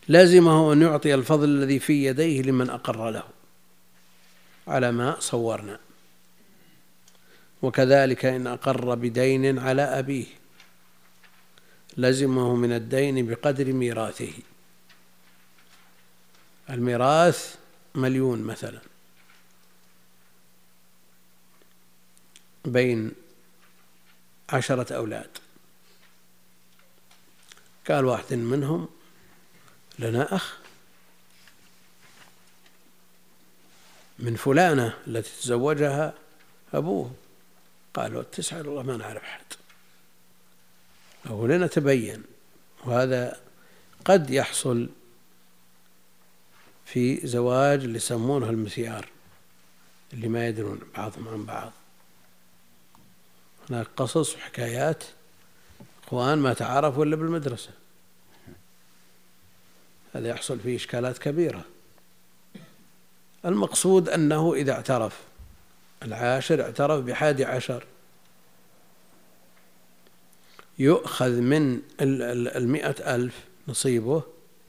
[0.07, 3.23] لازمه أن يعطي الفضل الذي في يديه لمن أقر له.
[4.67, 5.79] على ما صورنا.
[7.61, 10.25] وكذلك إن أقر بدين على أبيه.
[11.97, 14.33] لزمه من الدين بقدر ميراثه.
[16.69, 17.55] الميراث
[17.95, 18.79] مليون مثلا.
[22.65, 23.11] بين
[24.49, 25.29] عشرة أولاد.
[27.89, 28.96] قال واحد منهم
[29.99, 30.57] لنا أخ
[34.19, 36.13] من فلانة التي تزوجها
[36.73, 37.11] أبوه.
[37.93, 39.45] قالوا تسعة الله ما نعرف أحد.
[41.29, 42.23] أو لنتبين
[42.85, 43.39] وهذا
[44.05, 44.89] قد يحصل
[46.85, 49.09] في زواج اللي يسمونه المثيار
[50.13, 51.71] اللي ما يدرون بعضهم عن بعض.
[53.69, 55.03] هناك قصص وحكايات
[56.03, 57.69] إخوان ما تعارفوا إلا بالمدرسة.
[60.17, 61.65] هذا يحصل فيه إشكالات كبيرة.
[63.45, 65.19] المقصود أنه إذا اعترف
[66.03, 67.83] العاشر اعترف بحادي عشر.
[70.79, 73.35] يؤخذ من المئة ألف
[73.67, 74.23] نصيبه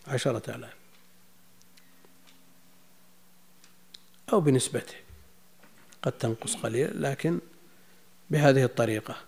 [0.07, 0.75] عشرة آلاف.
[4.33, 4.95] أو بنسبته.
[6.03, 7.39] قد تنقص قليلا لكن
[8.31, 9.28] بهذه الطريقة.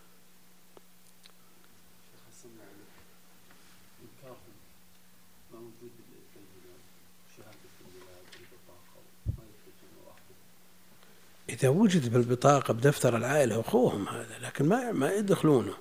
[11.50, 15.74] إذا وجد بالبطاقة بدفتر العائلة أخوهم هذا لكن ما ما يدخلونه.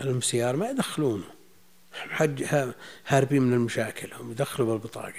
[0.00, 1.24] المسيار ما يدخلونه.
[1.92, 2.44] حج
[3.06, 5.12] هاربين من المشاكل هم يدخلوا بالبطاقة.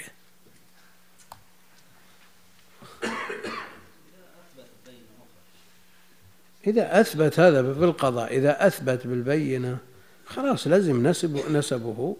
[6.67, 9.77] إذا أثبت هذا بالقضاء إذا أثبت بالبينة
[10.25, 12.15] خلاص لازم نسب نسبه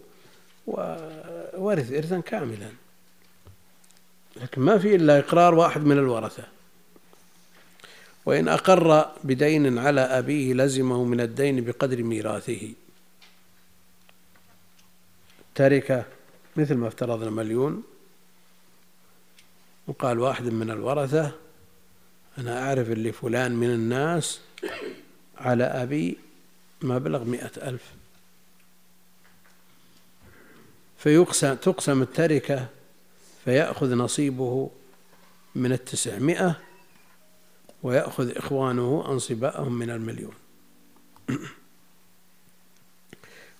[0.68, 2.72] وورث إرثا كاملا.
[4.36, 6.59] لكن ما في إلا إقرار واحد من الورثة.
[8.30, 12.74] وإن أقر بدين على أبيه لزمه من الدين بقدر ميراثه.
[15.56, 16.06] تركة
[16.56, 17.84] مثل ما افترضنا مليون.
[19.88, 21.32] وقال واحد من الورثة
[22.38, 24.40] أنا أعرف اللي فلان من الناس
[25.38, 26.18] على أبي
[26.82, 27.84] مبلغ مئة ألف.
[30.98, 32.68] فيقسم تقسم التركة
[33.46, 34.72] فيأخذ نصيبه
[35.56, 36.69] من التسعمائة
[37.84, 40.34] ويأخذ إخوانه أنصباءهم من المليون.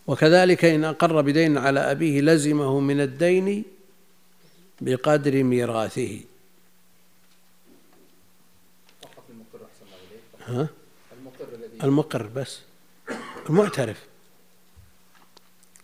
[0.08, 3.64] وكذلك إن أقر بدين على أبيه لزمه من الدين
[4.82, 6.22] بقدر ميراثه.
[10.46, 10.68] ها؟
[11.84, 12.60] المقر بس.
[13.50, 14.10] المعترف.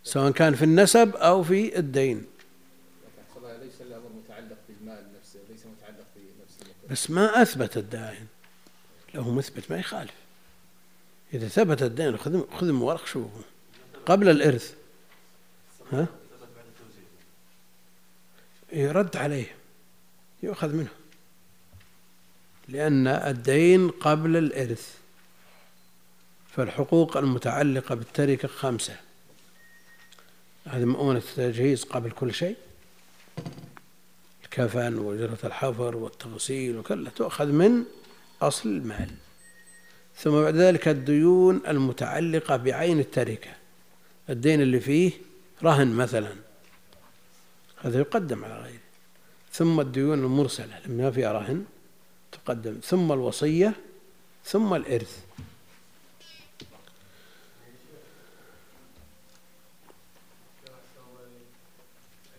[0.03, 2.25] سواء كان في النسب أو في الدين
[3.27, 8.27] أحسن الله ليس الأمر متعلق بالمال نفسه ليس متعلق بنفس المقر بس ما أثبت الدائن
[9.13, 10.13] له مثبت ما يخالف.
[11.33, 13.27] إذا ثبت الدين خذ خذ من ورق شو
[14.05, 14.75] قبل الإرث.
[15.91, 16.07] ها؟
[18.73, 19.55] يرد عليه.
[20.43, 20.91] يؤخذ منه.
[22.67, 24.97] لأن الدين قبل الإرث.
[26.51, 28.99] فالحقوق المتعلقة بالتركة خمسة.
[30.65, 32.55] هذه مؤونة التجهيز قبل كل شيء.
[34.59, 37.83] الكفن وأجرة الحفر والتغسيل وكلها تؤخذ من
[38.41, 39.09] أصل المال.
[40.17, 43.51] ثم بعد ذلك الديون المتعلقة بعين التركة
[44.29, 45.11] الدين اللي فيه
[45.63, 46.35] رهن مثلا.
[47.77, 48.79] هذا يقدم على غيره.
[49.51, 51.65] ثم الديون المرسلة لما فيها رهن
[52.31, 52.79] تقدم.
[52.83, 53.73] ثم الوصية
[54.45, 55.25] ثم الإرث.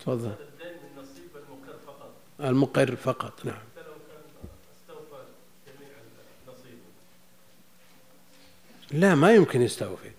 [0.01, 3.55] تفضل الدين من نصيب المقر فقط المقر فقط نعم.
[6.49, 6.77] نصيبه
[8.93, 10.11] لا ما يمكن يستوفي.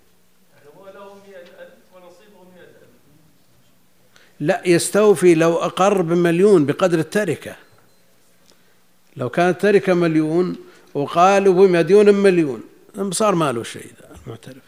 [0.77, 2.67] هو له 100000 ونصيبه 100000
[4.39, 7.55] لا يستوفي لو أقر بمليون بقدر التركة.
[9.17, 10.55] لو كانت تركة مليون
[10.93, 12.63] وقالوا بمديون مليون
[13.11, 14.61] صار ماله شيء ذا المعترف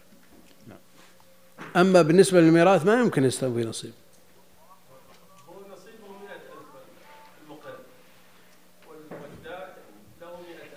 [1.75, 3.91] أما بالنسبة للميراث ما يمكن يستوفي نصيب
[5.49, 6.41] هو نصيبه 100000
[7.45, 7.75] المقر
[8.87, 9.67] وال- والداع
[10.21, 10.69] له 100000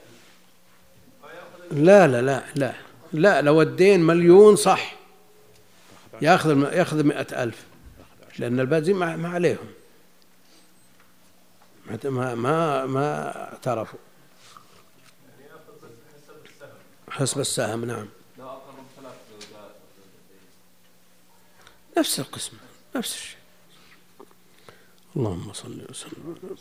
[1.22, 2.74] فياخذ لا لا لا لا
[3.12, 4.96] لا لو الدين مليون صح.
[6.22, 7.66] ياخذ ياخذ مئة ألف
[8.38, 9.66] لأن الباقي ما عليهم.
[12.04, 13.98] ما ما ما, اعترفوا.
[17.10, 18.06] حسب السهم نعم.
[21.98, 22.58] نفس القسمة
[22.96, 23.38] نفس الشيء.
[25.16, 26.56] اللهم صل وسلم.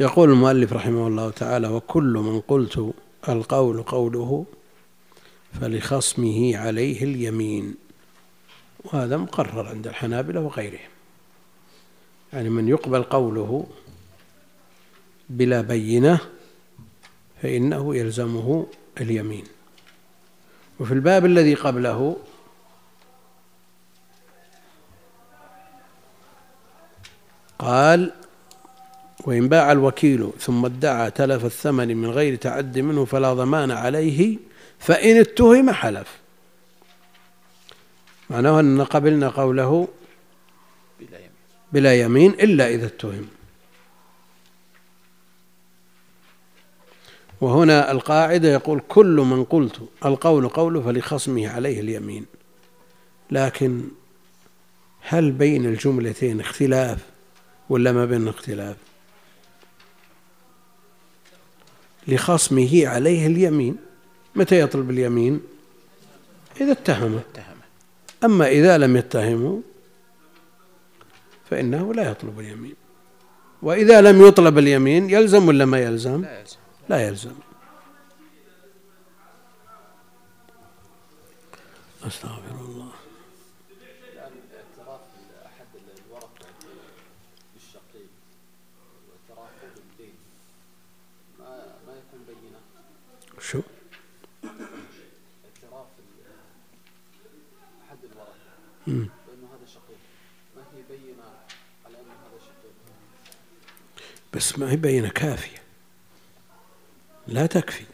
[0.00, 2.94] يقول المؤلف رحمه الله تعالى وكل من قلت
[3.28, 4.44] القول قوله
[5.60, 7.74] فلخصمه عليه اليمين
[8.84, 10.90] وهذا مقرر عند الحنابلة وغيرهم.
[12.32, 13.66] يعني من يقبل قوله
[15.28, 16.20] بلا بينة
[17.42, 18.66] فإنه يلزمه
[19.00, 19.44] اليمين.
[20.80, 22.16] وفي الباب الذي قبله
[27.58, 28.12] قال
[29.24, 34.36] وإن باع الوكيل ثم ادعى تلف الثمن من غير تعد منه فلا ضمان عليه
[34.78, 36.18] فإن اتهم حلف.
[38.30, 39.88] معناه أن قبلنا قوله
[41.72, 43.28] بلا يمين إلا إذا اتهم.
[47.40, 52.26] وهنا القاعدة يقول كل من قلت القول قوله فلخصمه عليه اليمين.
[53.30, 53.82] لكن
[55.00, 56.98] هل بين الجملتين اختلاف
[57.68, 58.76] ولا ما بين اختلاف
[62.14, 63.76] لخصمه عليه اليمين.
[64.34, 65.40] متى يطلب اليمين؟
[66.60, 67.64] إذا اتهمه اتهمه.
[68.24, 69.62] أما إذا لم يتهمه
[71.50, 72.74] فإنه لا يطلب اليمين.
[73.62, 76.58] وإذا لم يطلب اليمين يلزم ولا ما يلزم؟ لا يلزم.
[76.88, 77.34] لا يلزم.
[82.06, 82.92] أستغفر الله
[84.12, 85.00] الآن اعتراف
[85.46, 86.48] أحد الورثة
[87.54, 88.10] بالشقيق
[89.08, 90.14] واعترافه بالدين
[91.38, 91.46] ما
[91.86, 92.58] ما يكون بينة
[93.50, 93.60] شو؟
[94.44, 96.24] اعتراف ال-
[97.88, 98.52] أحد الورثة
[98.86, 99.08] مم.
[99.26, 99.98] بأنه هذا شقيق.
[100.56, 101.22] ما هي بينة
[101.86, 102.72] على أنه هذا شقيق.
[104.34, 105.58] بس ما هي بينة كافية.
[107.26, 107.84] لا تكفي.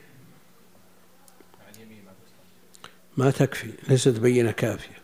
[3.17, 3.73] ما تكفي.
[3.89, 5.03] ليست بينة كافية.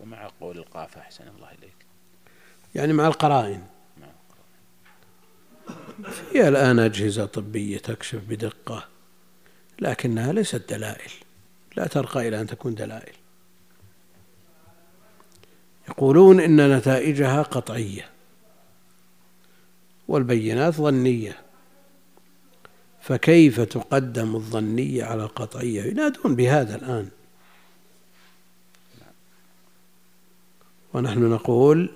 [0.00, 1.74] ومع قول القافة أحسن الله إليك.
[2.74, 3.66] يعني مع القرائن.
[6.32, 8.88] هي الآن أجهزة طبية تكشف بدقة
[9.80, 11.10] لكنها ليست دلائل
[11.76, 13.14] لا ترقى إلى أن تكون دلائل.
[15.88, 18.10] يقولون إن نتائجها قطعية
[20.08, 21.36] والبينات ظنية
[23.00, 27.08] فكيف تقدم الظنية على القطعية ينادون بهذا الآن.
[30.94, 31.90] ونحن نقول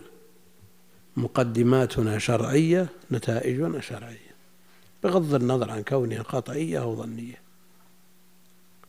[1.16, 4.36] مقدماتنا شرعية نتائجنا شرعية.
[5.04, 7.40] بغض النظر عن كونها قطعية أو ظنية.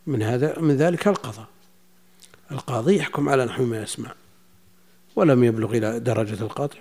[0.07, 1.47] من هذا من ذلك القضاء.
[2.51, 4.13] القاضي يحكم على نحو ما يسمع
[5.15, 6.79] ولم يبلغ إلى درجة القطع.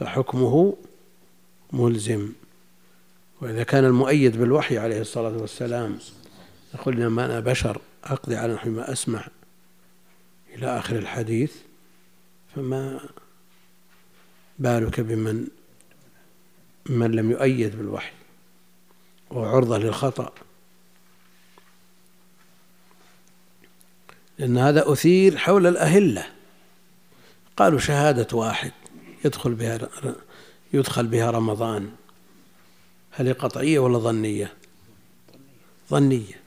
[0.00, 0.76] فحكمه
[1.72, 2.32] ملزم.
[3.40, 5.98] وإذا كان المؤيد بالوحي عليه الصلاة والسلام
[6.74, 9.28] يقول إنما أنا بشر أقضي على نحو ما أسمع
[10.54, 11.52] إلى آخر الحديث
[12.54, 13.00] فما
[14.58, 15.46] بالك بمن
[16.86, 18.12] من لم يؤيد بالوحي
[19.30, 20.32] وعرضة للخطأ.
[24.38, 26.26] لأن هذا أثير حول الأهلة.
[27.56, 28.72] قالوا شهادة واحد
[29.24, 29.88] يدخل بها
[30.72, 31.90] يدخل بها رمضان.
[33.10, 34.54] هل هي قطعية ولا ظنية؟
[35.90, 36.40] ظنية.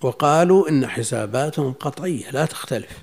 [0.00, 3.02] وقالوا إن حساباتهم قطعية لا تختلف.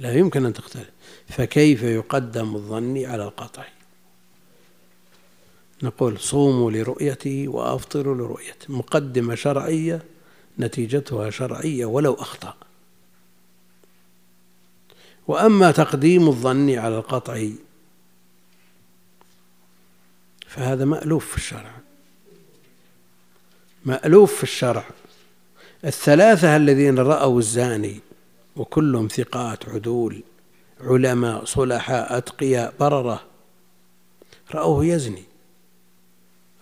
[0.00, 0.90] لا يمكن أن تختلف
[1.28, 3.68] فكيف يقدم الظني على القطعي
[5.82, 8.66] نقول صوموا لرؤيته وأفطروا لرؤيته.
[8.68, 10.02] مقدمة شرعية
[10.58, 12.54] نتيجتها شرعية ولو أخطأ.
[15.28, 17.54] وأما تقديم الظن على القطعي
[20.46, 21.72] فهذا مألوف في الشرع.
[23.84, 24.84] مألوف في الشرع.
[25.84, 28.00] الثلاثة الذين رأوا الزاني
[28.60, 30.22] وكلهم ثقات عدول
[30.80, 33.26] علماء صلحاء أتقياء بررة.
[34.54, 35.22] رأوه يزني.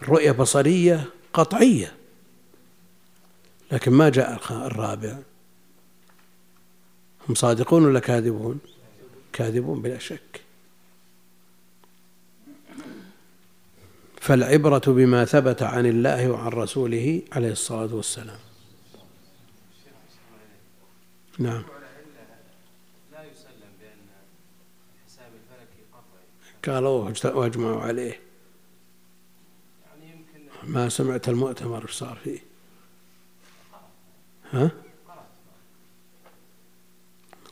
[0.03, 1.97] الرؤية بصرية قطعية.
[3.73, 5.19] لكن ما جاء الرابع.
[7.29, 8.59] هم صادقون ولا كاذبون؟
[9.33, 10.43] كاذبون بلا شك.
[14.21, 18.39] فالعبرة بما ثبت عن الله وعن رسوله عليه الصلاة والسلام.
[21.39, 21.65] نعم
[23.13, 24.07] لا يسلم بأن
[24.99, 26.27] الحساب الفلكي قطعي
[26.67, 28.21] قالوا واجمعوا عليه.
[30.65, 32.39] ما سمعت المؤتمر صار فيه.
[34.53, 34.71] ها؟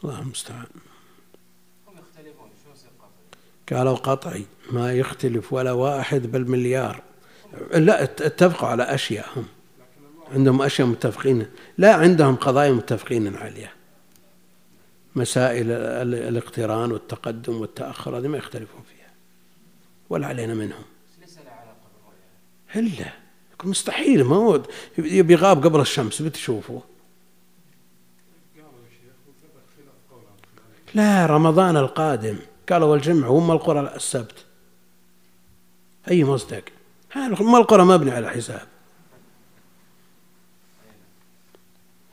[0.04, 0.66] الله المستعان.
[3.72, 7.02] قالوا قطعي ما يختلف ولا واحد بالمليار.
[7.74, 9.46] لا اتفقوا على اشياء هم
[10.32, 11.46] عندهم أشياء متفقين.
[11.78, 13.72] لا عندهم قضايا متفقين عليها.
[15.16, 18.82] مسائل ال- الاقتران والتقدم والتأخر هذه ما يختلفون.
[20.10, 20.84] ولا علينا منهم.
[23.52, 24.24] يكون مستحيل.
[24.24, 24.62] ما هو
[24.98, 26.82] يبي يغاب قبل الشمس بتشوفه
[30.94, 32.38] لا رمضان القادم.
[32.68, 34.44] قالوا والجمعة وأم القرى السبت.
[36.10, 36.62] أي مصدق
[37.16, 38.68] أم القرى مبني على حساب.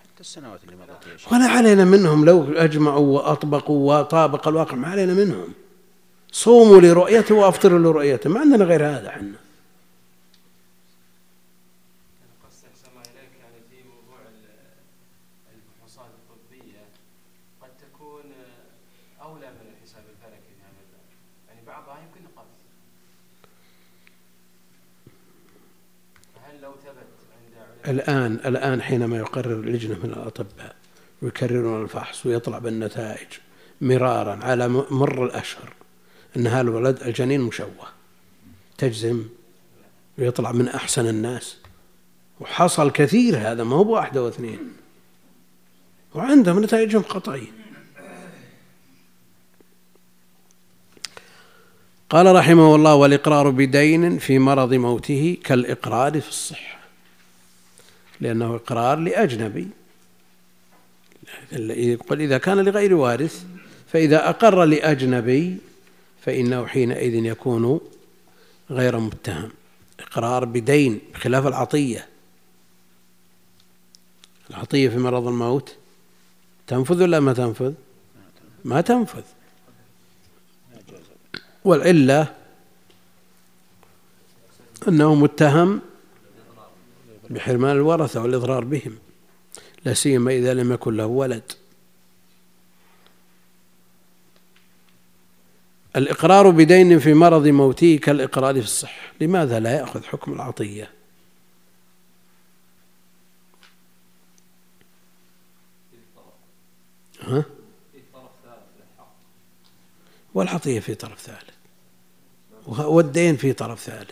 [0.03, 5.53] حتى السنوات اللي مضت ولا علينا منهم لو أجمعوا وأطبقوا وطابق الواقع ما علينا منهم.
[6.34, 9.43] صوموا لرؤيته وأفطروا لرؤيته ما عندنا غير هذا علماء
[27.88, 30.75] الآن الآن حينما يقرر لجنة من الأطباء
[31.21, 33.27] ويكررون الفحص ويطلع بالنتائج
[33.81, 35.73] مرارا على مر الأشهر
[36.38, 37.88] أن هذا الولد الجنين مشوه
[38.77, 39.23] تجزم
[40.17, 41.57] ويطلع من أحسن الناس.
[42.39, 44.73] وحصل كثير هذا ما هو بواحدة واثنين
[46.15, 47.51] وعندهم نتائجهم قطعية
[52.09, 56.79] قال رحمه الله والإقرار بدين في مرض موته كالإقرار في الصحة.
[58.21, 59.67] لأنه إقرار لأجنبي.
[61.51, 63.43] يقول إذا كان لغير وارث
[63.88, 65.57] فإذا أقر لأجنبي
[66.26, 67.80] فإنه حينئذ يكون
[68.69, 69.51] غير متهم.
[69.99, 72.07] إقرار بدين بخلاف العطية.
[74.49, 75.76] العطية في مرض الموت
[76.67, 77.74] تنفذ ولا ما تنفذ؟
[78.65, 79.24] ما تنفذ.
[81.65, 82.36] والعلة
[84.88, 85.82] أنه متهم
[87.30, 88.97] بحرمان الورثة والإضرار بهم
[89.86, 91.51] لا سيما إذا لم يكن له ولد.
[95.95, 99.11] الإقرار بدين في مرض موته كالإقرار في الصحة.
[99.21, 100.89] لماذا لا يأخذ حكم العطية؟
[107.21, 107.45] ها؟
[110.33, 111.49] والعطية في طرف ثالث.
[112.67, 114.11] والدين في طرف ثالث.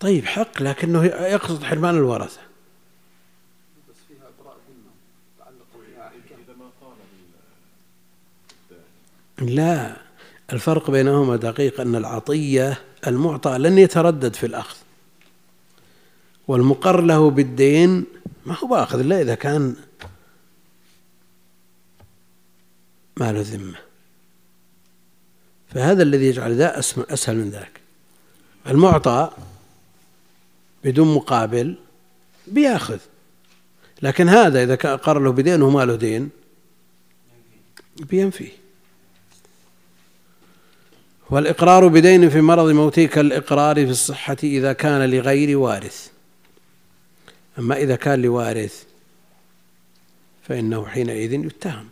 [0.00, 2.40] طيب حق لكنه يقصد حرمان الورثة
[3.88, 4.90] بس فيها إبراء ذمة
[5.38, 6.12] تعلق بها
[9.48, 9.96] لا
[10.52, 14.76] الفرق بينهما دقيق أن العطية المعطى لن يتردد في الأخذ
[16.48, 18.04] والمقر له بالدين
[18.46, 19.76] ما هو بأخذ إلا إذا كان
[23.16, 23.78] ما له ذمة.
[25.74, 27.80] فهذا الذي يجعل ذا أسهل من ذاك.
[28.66, 29.30] المعطى
[30.84, 31.76] بدون مقابل
[32.46, 32.98] بيأخذ
[34.02, 36.30] لكن هذا إذا كان أقر له بدين وما له دين
[37.96, 38.52] بينفيه
[41.30, 46.10] والإقرار بدين في مرض موته كالإقرار في الصحة إذا كان لغير وارث.
[47.58, 48.84] أما إذا كان لوارث
[50.48, 51.88] فإنه حينئذ يتهم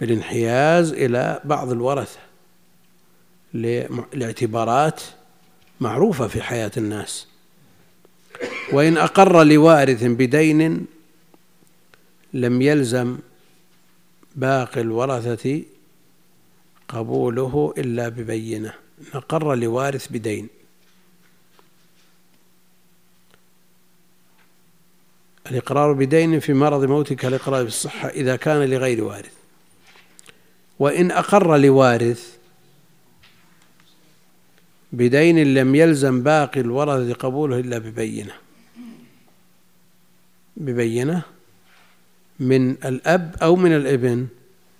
[0.00, 2.18] بالانحياز إلى بعض الورثة
[4.14, 5.00] لاعتبارات
[5.80, 7.26] معروفة في حياة الناس.
[8.72, 10.86] وإن أقر لوارث بدين
[12.32, 13.18] لم يلزم
[14.36, 15.62] باقي الورثة
[16.88, 18.74] قبوله إلا ببينة.
[19.14, 20.48] نقر لوارث بدين.
[25.50, 29.32] الإقرار بدين في مرض موتك الإقرار بالصحة إذا كان لغير وارث.
[30.78, 32.36] وإن أقر لوارث
[34.92, 38.34] بدين لم يلزم باقي الورث قبوله إلا ببينة.
[40.56, 41.22] ببينة
[42.40, 44.26] من الأب أو من الابن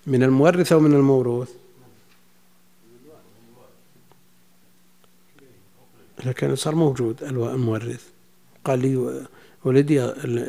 [0.07, 1.64] من المورث أو من الموروث.
[6.25, 8.09] لكن صار موجود المورث.
[8.63, 9.25] قال لي
[9.63, 9.99] ولدي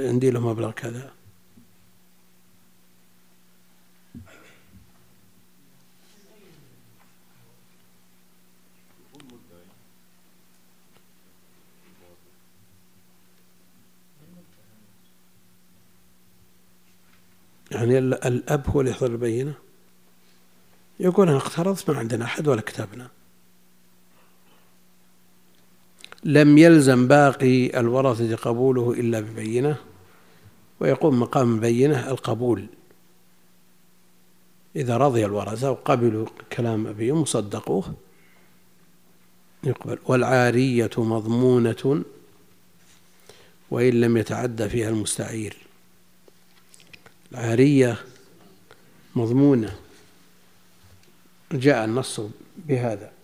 [0.08, 1.12] عندي له مبلغ كذا.
[17.70, 19.54] يعني الأب هو اللي يحضر البينة.
[21.00, 23.15] يقول أنا اقترضت ما عندنا أحد ولا كتبنا.
[26.26, 29.76] لم يلزم باقي الورثة قبوله إلا ببينة
[30.80, 32.66] ويقوم مقام بينة القبول.
[34.76, 37.94] إذا رضي الورثة وقبلوا كلام أبيهم وصدقوه
[39.64, 39.98] يقبل.
[40.06, 42.04] والعارية مضمونة
[43.70, 45.56] وإن لم يتعدى فيها المستعير.
[47.32, 47.98] العارية
[49.16, 49.76] مضمونة.
[51.52, 52.20] جاء النص
[52.56, 53.15] بهذا.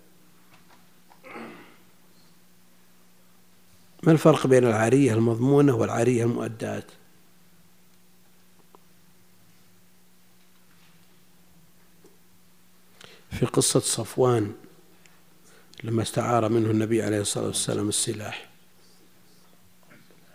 [4.02, 6.84] ما الفرق بين العارية المضمونة والعارية المؤدات
[13.30, 14.52] في قصة صفوان
[15.84, 18.50] لما استعار منه النبي عليه الصلاة والسلام السلاح.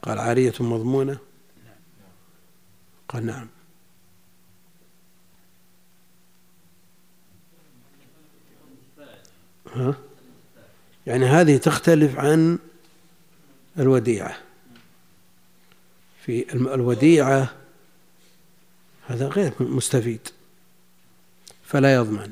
[0.02, 1.18] قال عارية مضمونة؟
[3.10, 3.48] قال نعم.
[9.76, 9.96] ها؟
[11.08, 12.60] يعني هذه تختلف عن
[13.80, 14.38] الوديعة.
[16.26, 17.54] في الوديعة
[19.08, 20.28] هذا غير مستفيد
[21.66, 22.32] فلا يضمن.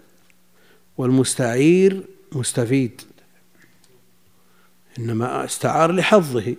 [0.97, 3.01] والمستعير مستفيد
[4.99, 6.55] إنما استعار لحظه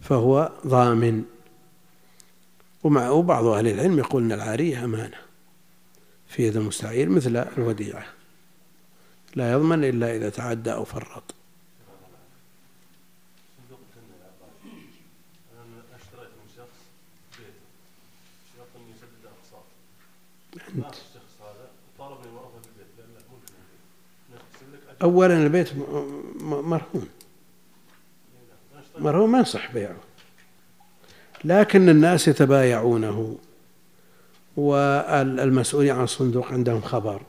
[0.00, 1.24] فهو ضامن.
[2.84, 5.18] ومع وبعض أهل العلم يقول أن العارية أمانة
[6.28, 8.06] في يد المستعير مثل الوديعة.
[9.34, 11.35] لا يضمن إلا إذا تعدى أو فرط.
[25.02, 25.68] أولا البيت
[26.40, 27.08] مرهون.
[28.98, 29.96] مرهون ما يصح بيعه.
[31.44, 33.38] لكن الناس يتبايعونه
[34.56, 37.22] والمسؤولين عن الصندوق عندهم خبر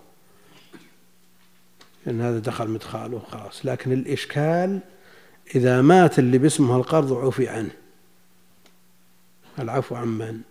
[2.08, 4.80] إن هذا دخل مدخاله خلاص لكن الإشكال
[5.56, 7.72] إذا مات اللي باسمه القرض عفي عنه.
[9.60, 10.42] العفو عن من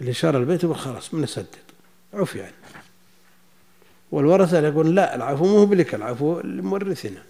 [0.00, 1.46] اللي شرى البيت يقول خلاص بنسدد
[2.14, 2.52] عفي عنه
[4.10, 7.22] والورثة يقول لا العفو مو بلك العفو لمورثنا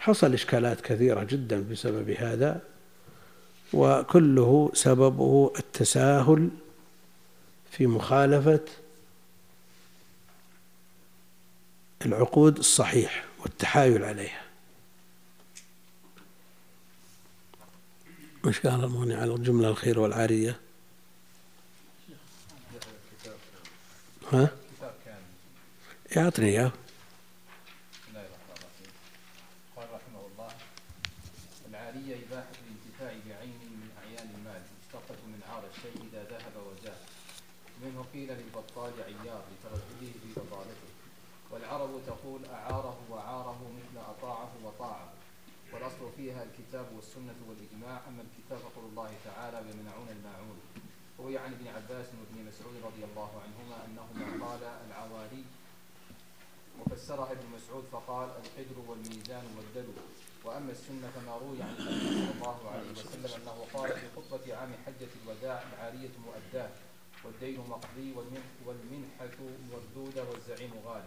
[0.00, 2.60] حصل إشكالات كثيرة جدا بسبب هذا
[3.72, 6.48] وكله سببه التساهل
[7.70, 8.60] في مخالفة
[12.06, 14.41] العقود الصحيح والتحايل عليها.
[18.44, 20.60] مش قال المغني على الجملة الخير والعارية.
[24.32, 24.50] ها؟
[26.16, 26.72] يعطني إياه
[29.76, 30.50] قال رحمه الله
[31.68, 37.00] العارية إباحة الانتفاع بعينه من أعيان المال مشتقة من عار الشيء إذا ذهب وجاء
[37.82, 40.90] منه قيل للبطال عيار لتردده في بطالته
[41.50, 45.12] والعرب تقول أعاره وعاره مثل أطاعه وطاعه
[45.72, 50.60] والأصل فيها الكتاب والسنة والإجماع أما الكتاب فقول الله تعالى ويمنعون الماعون
[51.18, 55.44] روي عن ابن عباس وابن مسعود رضي الله عنهما أنهما قال العواري
[57.02, 59.92] وفسرها ابن مسعود فقال القدر والميزان والدلو
[60.44, 64.72] وأما السنة فما روي عن النبي صلى الله عليه وسلم أنه قال في خطبة عام
[64.86, 66.70] حجة الوداع العارية مؤداة
[67.24, 69.36] والدين مقضي والمنح- والمنحة
[69.72, 71.04] مردودة والزعيم غالي.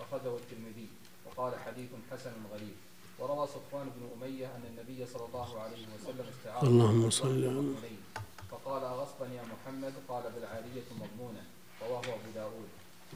[0.00, 0.88] أخرجه الترمذي
[1.26, 2.74] وقال حديث حسن غريب
[3.18, 7.96] وروى صفوان بن أمية أن النبي صلى الله عليه وسلم استعار اللهم صل على عليه
[8.50, 11.44] فقال أغصبا يا محمد؟ قال بالعارية مضمونة
[11.88, 12.68] رواه أبو داود.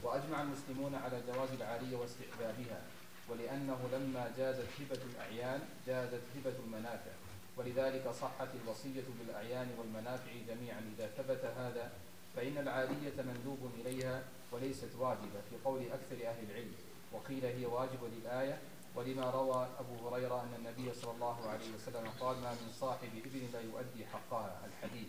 [0.03, 2.81] وأجمع المسلمون على جواز العارية واستحبابها
[3.29, 7.11] ولأنه لما جازت هبة الأعيان جازت هبة المنافع.
[7.57, 10.81] ولذلك صحت الوصية بالأعيان والمنافع جميعا.
[10.97, 11.91] إذا ثبت هذا
[12.35, 16.73] فإن العارية مندوب إليها وليست واجبة في قول أكثر أهل العلم.
[17.11, 18.57] وقيل هي واجبة للآية.
[18.95, 23.51] ولما روى أبو هريرة أن النبي صلى الله عليه وسلم قال ما من صاحب إبل
[23.53, 25.07] لا يؤدي حقها الحديث.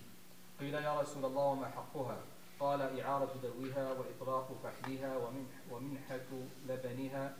[0.60, 2.16] قيل يا رسول الله وما حقها؟
[2.60, 6.28] قال إعارة دلوها وإطراق فحلها ومنح- ومنحة
[6.68, 7.36] لبنها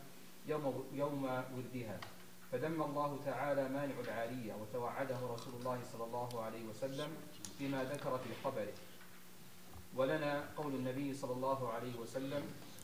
[0.48, 2.00] يوم يوم ولدها
[2.52, 7.08] فذم الله تعالى مانع العارية وتوعده رسول الله صلى الله عليه وسلم
[7.58, 8.72] فيما ذكر في خبره.
[9.96, 12.42] ولنا قول النبي صلى الله عليه وسلم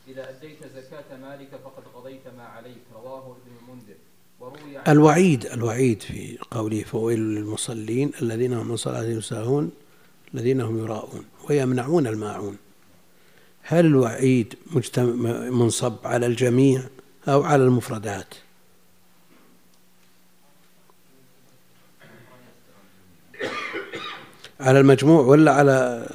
[0.09, 2.83] إذا أديت زكاة مالك فقد قضيت ما عليك.
[2.95, 3.95] رواه ابن المنذر.
[4.89, 9.71] الوعيد الوعيد في قوله فويل للمصلين الذين هم من صلاتهم ساهون
[10.35, 12.57] الذين هم يراءون ويمنعون الماعون.
[13.63, 14.55] هل الوعيد
[15.51, 16.83] منصب على الجميع
[17.29, 18.35] أو على المفردات؟
[24.61, 26.09] على المجموع ولا على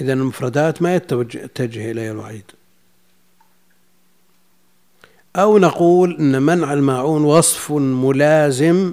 [0.00, 2.44] إذا المفردات ما يتجه إليها الوعيد.
[5.36, 8.92] أو نقول أن منع الماعون وصف ملازم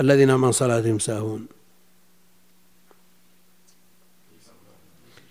[0.00, 1.46] الذين هم عن صلاتهم ساهون.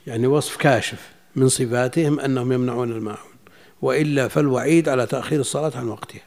[0.08, 3.34] يعني وصف كاشف من صفاتهم أنهم يمنعون الماعون
[3.82, 6.22] وإلا فالوعيد على تأخير الصلاة عن وقتها.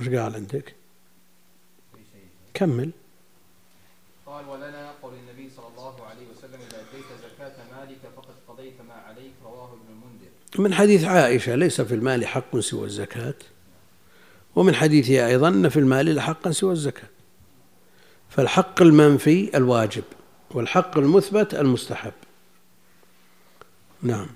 [0.00, 0.74] مش قال عندك؟
[2.54, 2.90] كمل.
[4.26, 8.94] قال ولنا قول النبي صلى الله عليه وسلم إذا أديت زكاة مالك فقد قضيت ما
[8.94, 9.32] عليك.
[9.44, 10.30] رواه ابن المنذر.
[10.58, 13.34] من حديث عائشة ليس في المال حق سوى الزكاة.
[14.56, 17.08] ومن حديثها أيضا أن في المال لحقا سوى الزكاة.
[18.28, 20.04] فالحق المنفي الواجب
[20.50, 22.12] والحق المثبت المستحب.
[24.02, 24.26] نعم.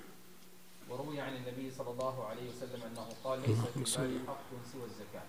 [0.89, 5.27] وروي عن النبي صلى الله عليه وسلم أنه قال ليس في المال حق سوى الزكاة.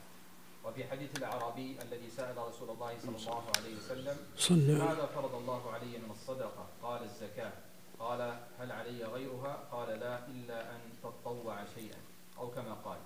[0.65, 4.75] وفي حديث الأعرابي الذي سأل رسول الله صلى الله عليه وسلم صلى.
[4.79, 7.53] ماذا فرض الله علي من الصدقة؟ قال الزكاة.
[7.99, 8.21] قال
[8.61, 11.97] هل علي غيرها قال لا إلا أن تطوع شيئا
[12.39, 12.99] أو كما قال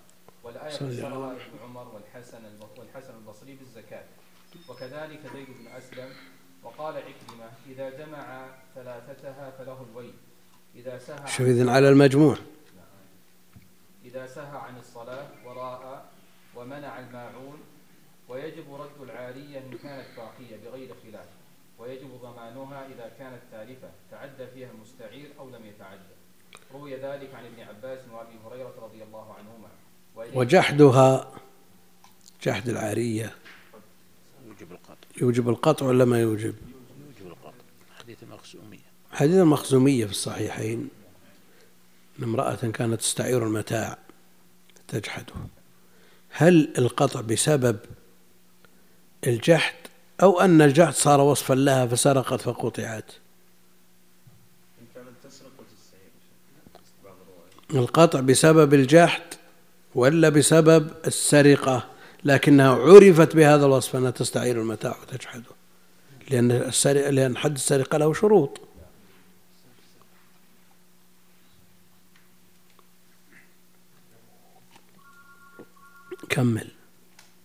[0.42, 2.44] والآية صلى الله ابن عمر والحسن
[2.78, 4.04] والحسن البصري بالزكاة.
[4.68, 6.10] وكذلك زيد بن أسلم
[6.62, 10.14] وقال عكرمة إذا جمع ثلاثتها فله الويل
[10.74, 12.36] إذا سهى شوف إذن على المجموع.
[14.04, 16.12] إذا سهى عن الصلاة وراء
[16.56, 17.60] ومنع الماعون
[18.28, 21.28] ويجب رد العارية إن كانت باقية بغير خلاف
[21.78, 26.14] ويجب ضمانها إذا كانت تالفة تعدى فيها المستعير أو لم يتعدى.
[26.72, 29.68] روي ذلك عن ابن عباس وأبي هريرة رضي الله عنهما.
[30.34, 31.32] وجحدها
[32.42, 33.34] جحد العارية.
[34.46, 34.94] يوجب القطع.
[35.20, 36.54] يوجب القطع ولا ما يوجب؟
[37.18, 37.52] يوجب القطع.
[37.98, 40.88] حديث المخزومية حديث المخزومية في الصحيحين.
[42.18, 43.98] أن امرأة كانت تستعير المتاع
[44.88, 45.34] تجحده.
[46.30, 47.78] هل القطع بسبب
[49.26, 49.74] الجحد
[50.22, 53.12] أو أن الجحد صار وصفا لها فسرقت فقطعت؟
[54.80, 56.10] إن كانت تسرق وتستعير.
[57.04, 59.22] بعض الروايات القطع بسبب الجحد
[59.94, 61.88] ولا بسبب السرقة
[62.24, 65.50] لكنها عرفت بهذا الوصف أنها تستعير المتاع وتجحده
[66.30, 68.60] لأن السرقة لأن حد السرقة له شروط.
[76.28, 76.70] كمل.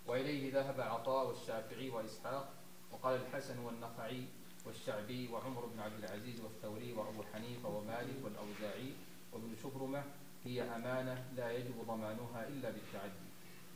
[0.08, 2.50] وإليه ذهب عطاء والشافعي وإسحاق
[2.92, 4.22] وقال الحسن والنخعي
[4.66, 8.90] والشعبي وعمر بن عبد العزيز والثوري وأبو حنيفة ومالك والأوزاعي
[9.34, 10.04] وابن شبرمة
[10.46, 13.26] هي أمانة لا يجب ضمانها إلا بالتعدي.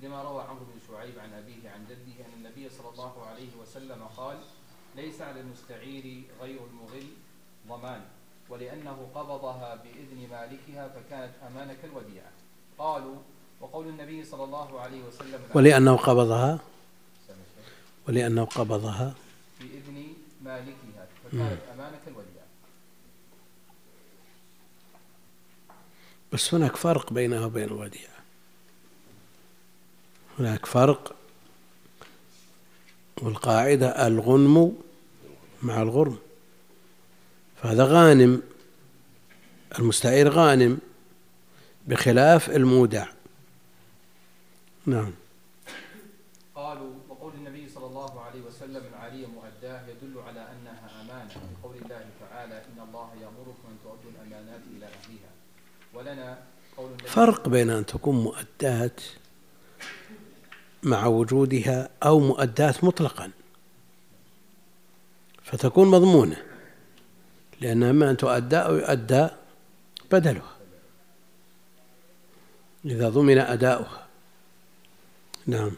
[0.01, 4.03] لما روى عمرو بن شعيب عن أبيه عن جده أن النبي صلى الله عليه وسلم
[4.17, 4.37] قال
[4.95, 7.07] ليس على المستعير غير المغل
[7.67, 8.01] ضمان
[8.49, 12.31] ولأنه قبضها بإذن مالكها فكانت أمانة كالوديعة
[12.77, 13.15] قالوا
[13.61, 16.59] وقول النبي صلى الله عليه وسلم ولأنه قبضها.
[18.07, 19.13] ولأنه قبضها؟
[19.59, 20.07] بإذن
[20.43, 22.38] مالكها فكانت أمانة كالوديعة
[26.33, 28.19] بس هناك فرق بينها وبين الوديعة.
[30.39, 31.15] هناك فرق
[33.21, 34.77] والقاعدة الغنم
[35.61, 36.17] مع الغرم.
[37.63, 38.41] فهذا غانم
[39.79, 40.79] المستعير غانم
[41.87, 43.07] بخلاف المودع.
[44.85, 45.11] نعم
[46.55, 52.05] قالوا وقول النبي صلى الله عليه وسلم العارية مؤداه يدل على أنها أمانة لقول الله
[52.19, 55.31] تعالى إن الله يأمركم أن تؤدوا الأمانات إلى أهلها
[55.93, 56.43] ولنا
[56.77, 58.91] قول النبي فرق بين أن تكون مؤداة
[60.83, 63.31] مع وجودها أو مؤداة مطلقا.
[65.43, 66.45] فتكون مضمونة
[67.61, 69.27] لأن إما أن تؤدى أو يؤدى
[70.11, 70.57] بدلها.
[72.85, 74.07] إذا ضمن أداؤها.
[75.45, 75.71] نعم.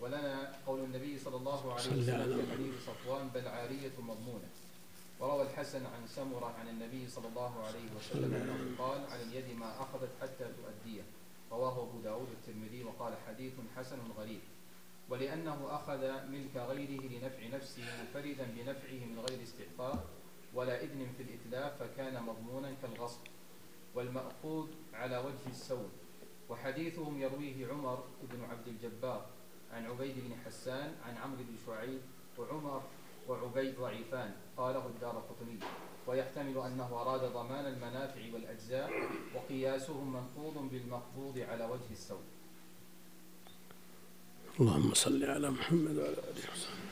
[0.00, 4.48] ولنا قول النبي صلى الله عليه وسلم في حديث صفوان بل عارية مضمونة.
[5.20, 9.72] وروى الحسن عن سمرة عن النبي صلى الله عليه وسلم أنه قال على اليد ما
[9.80, 11.02] أخذت حتى تؤديه
[11.52, 14.40] رواه أبو داود الترمذي وقال حديث حسن غريب
[15.08, 20.06] ولأنه أخذ ملك غيره لنفع نفسه منفردا بنفعه من غير استعطاء
[20.54, 23.20] ولا إذن في الإتلاف فكان مضمونا كالغصب
[23.94, 25.88] والمأخوذ على وجه السوء.
[26.48, 29.26] وحديثهم يرويه عمر بن عبد الجبار
[29.72, 32.00] عن عبيد بن حسان عن عمرو بن شعيب
[32.38, 32.82] وعمر
[33.28, 35.58] وعبيد ضعيفان قاله الدار قطني.
[36.06, 38.90] ويحتمل أنه أراد ضمان المنافع والأجزاء
[39.34, 42.22] وقياسهم منقوض بالمقبوض على وجه السوء.
[44.60, 46.86] اللهم صل على محمد وعلى آله وصحبه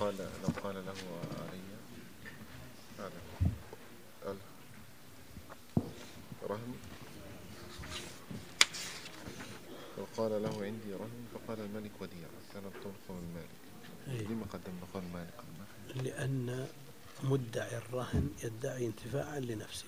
[0.00, 0.94] قال لو قال له
[6.50, 6.74] رهن
[9.98, 11.19] لو قال له عندي رهن
[11.50, 13.48] فقال الملك وديعة كانت تنقل المالك
[14.08, 14.26] إيه.
[14.26, 16.06] لما قدمنا قال المالك ما فهمت.
[16.06, 16.68] لأن
[17.22, 19.86] مدعي الرهن يدعي انتفاعا لنفسه.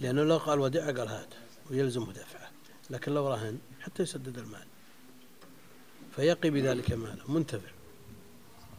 [0.00, 1.34] لأنه لو قال وديعة قال هات
[1.70, 2.50] ويلزمه دفعه.
[2.90, 4.66] لكن لو رهن حتى يسدد المال.
[6.16, 7.70] فيقي بذلك ماله منتفع.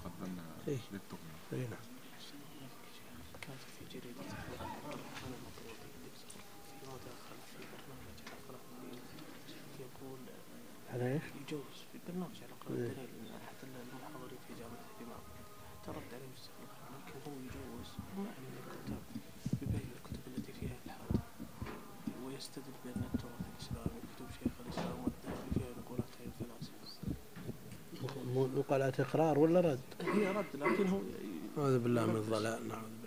[0.06, 0.78] قدمنا إيه.
[1.54, 1.90] أي نعم
[3.42, 5.90] كانت في جريدة الأخبار المطروطي
[6.82, 10.20] فيما دخل في برنامج على قناة الدين يقول
[10.94, 12.88] على إيش؟ يجوز في برنامج على قناة إيه.
[12.92, 15.24] الدليل من أحد المحاضرين في جامعة الإمام.
[15.86, 17.90] ترد عليه مستقبل لكن هو يجوز.
[18.18, 19.04] وما من الكتاب
[19.62, 21.20] يبين الكتب التي فيها إلحاد
[22.26, 26.06] ويستدل بأن التراث الإسلامي كتب شيخ الإسلام والذهبي فيها نقولات
[28.36, 31.00] م- مقالات إقرار ولا رد؟ هي رد لكن هو
[31.58, 32.68] نعوذ بالله من الضلال.
[32.68, 32.99] نعوذ الضلال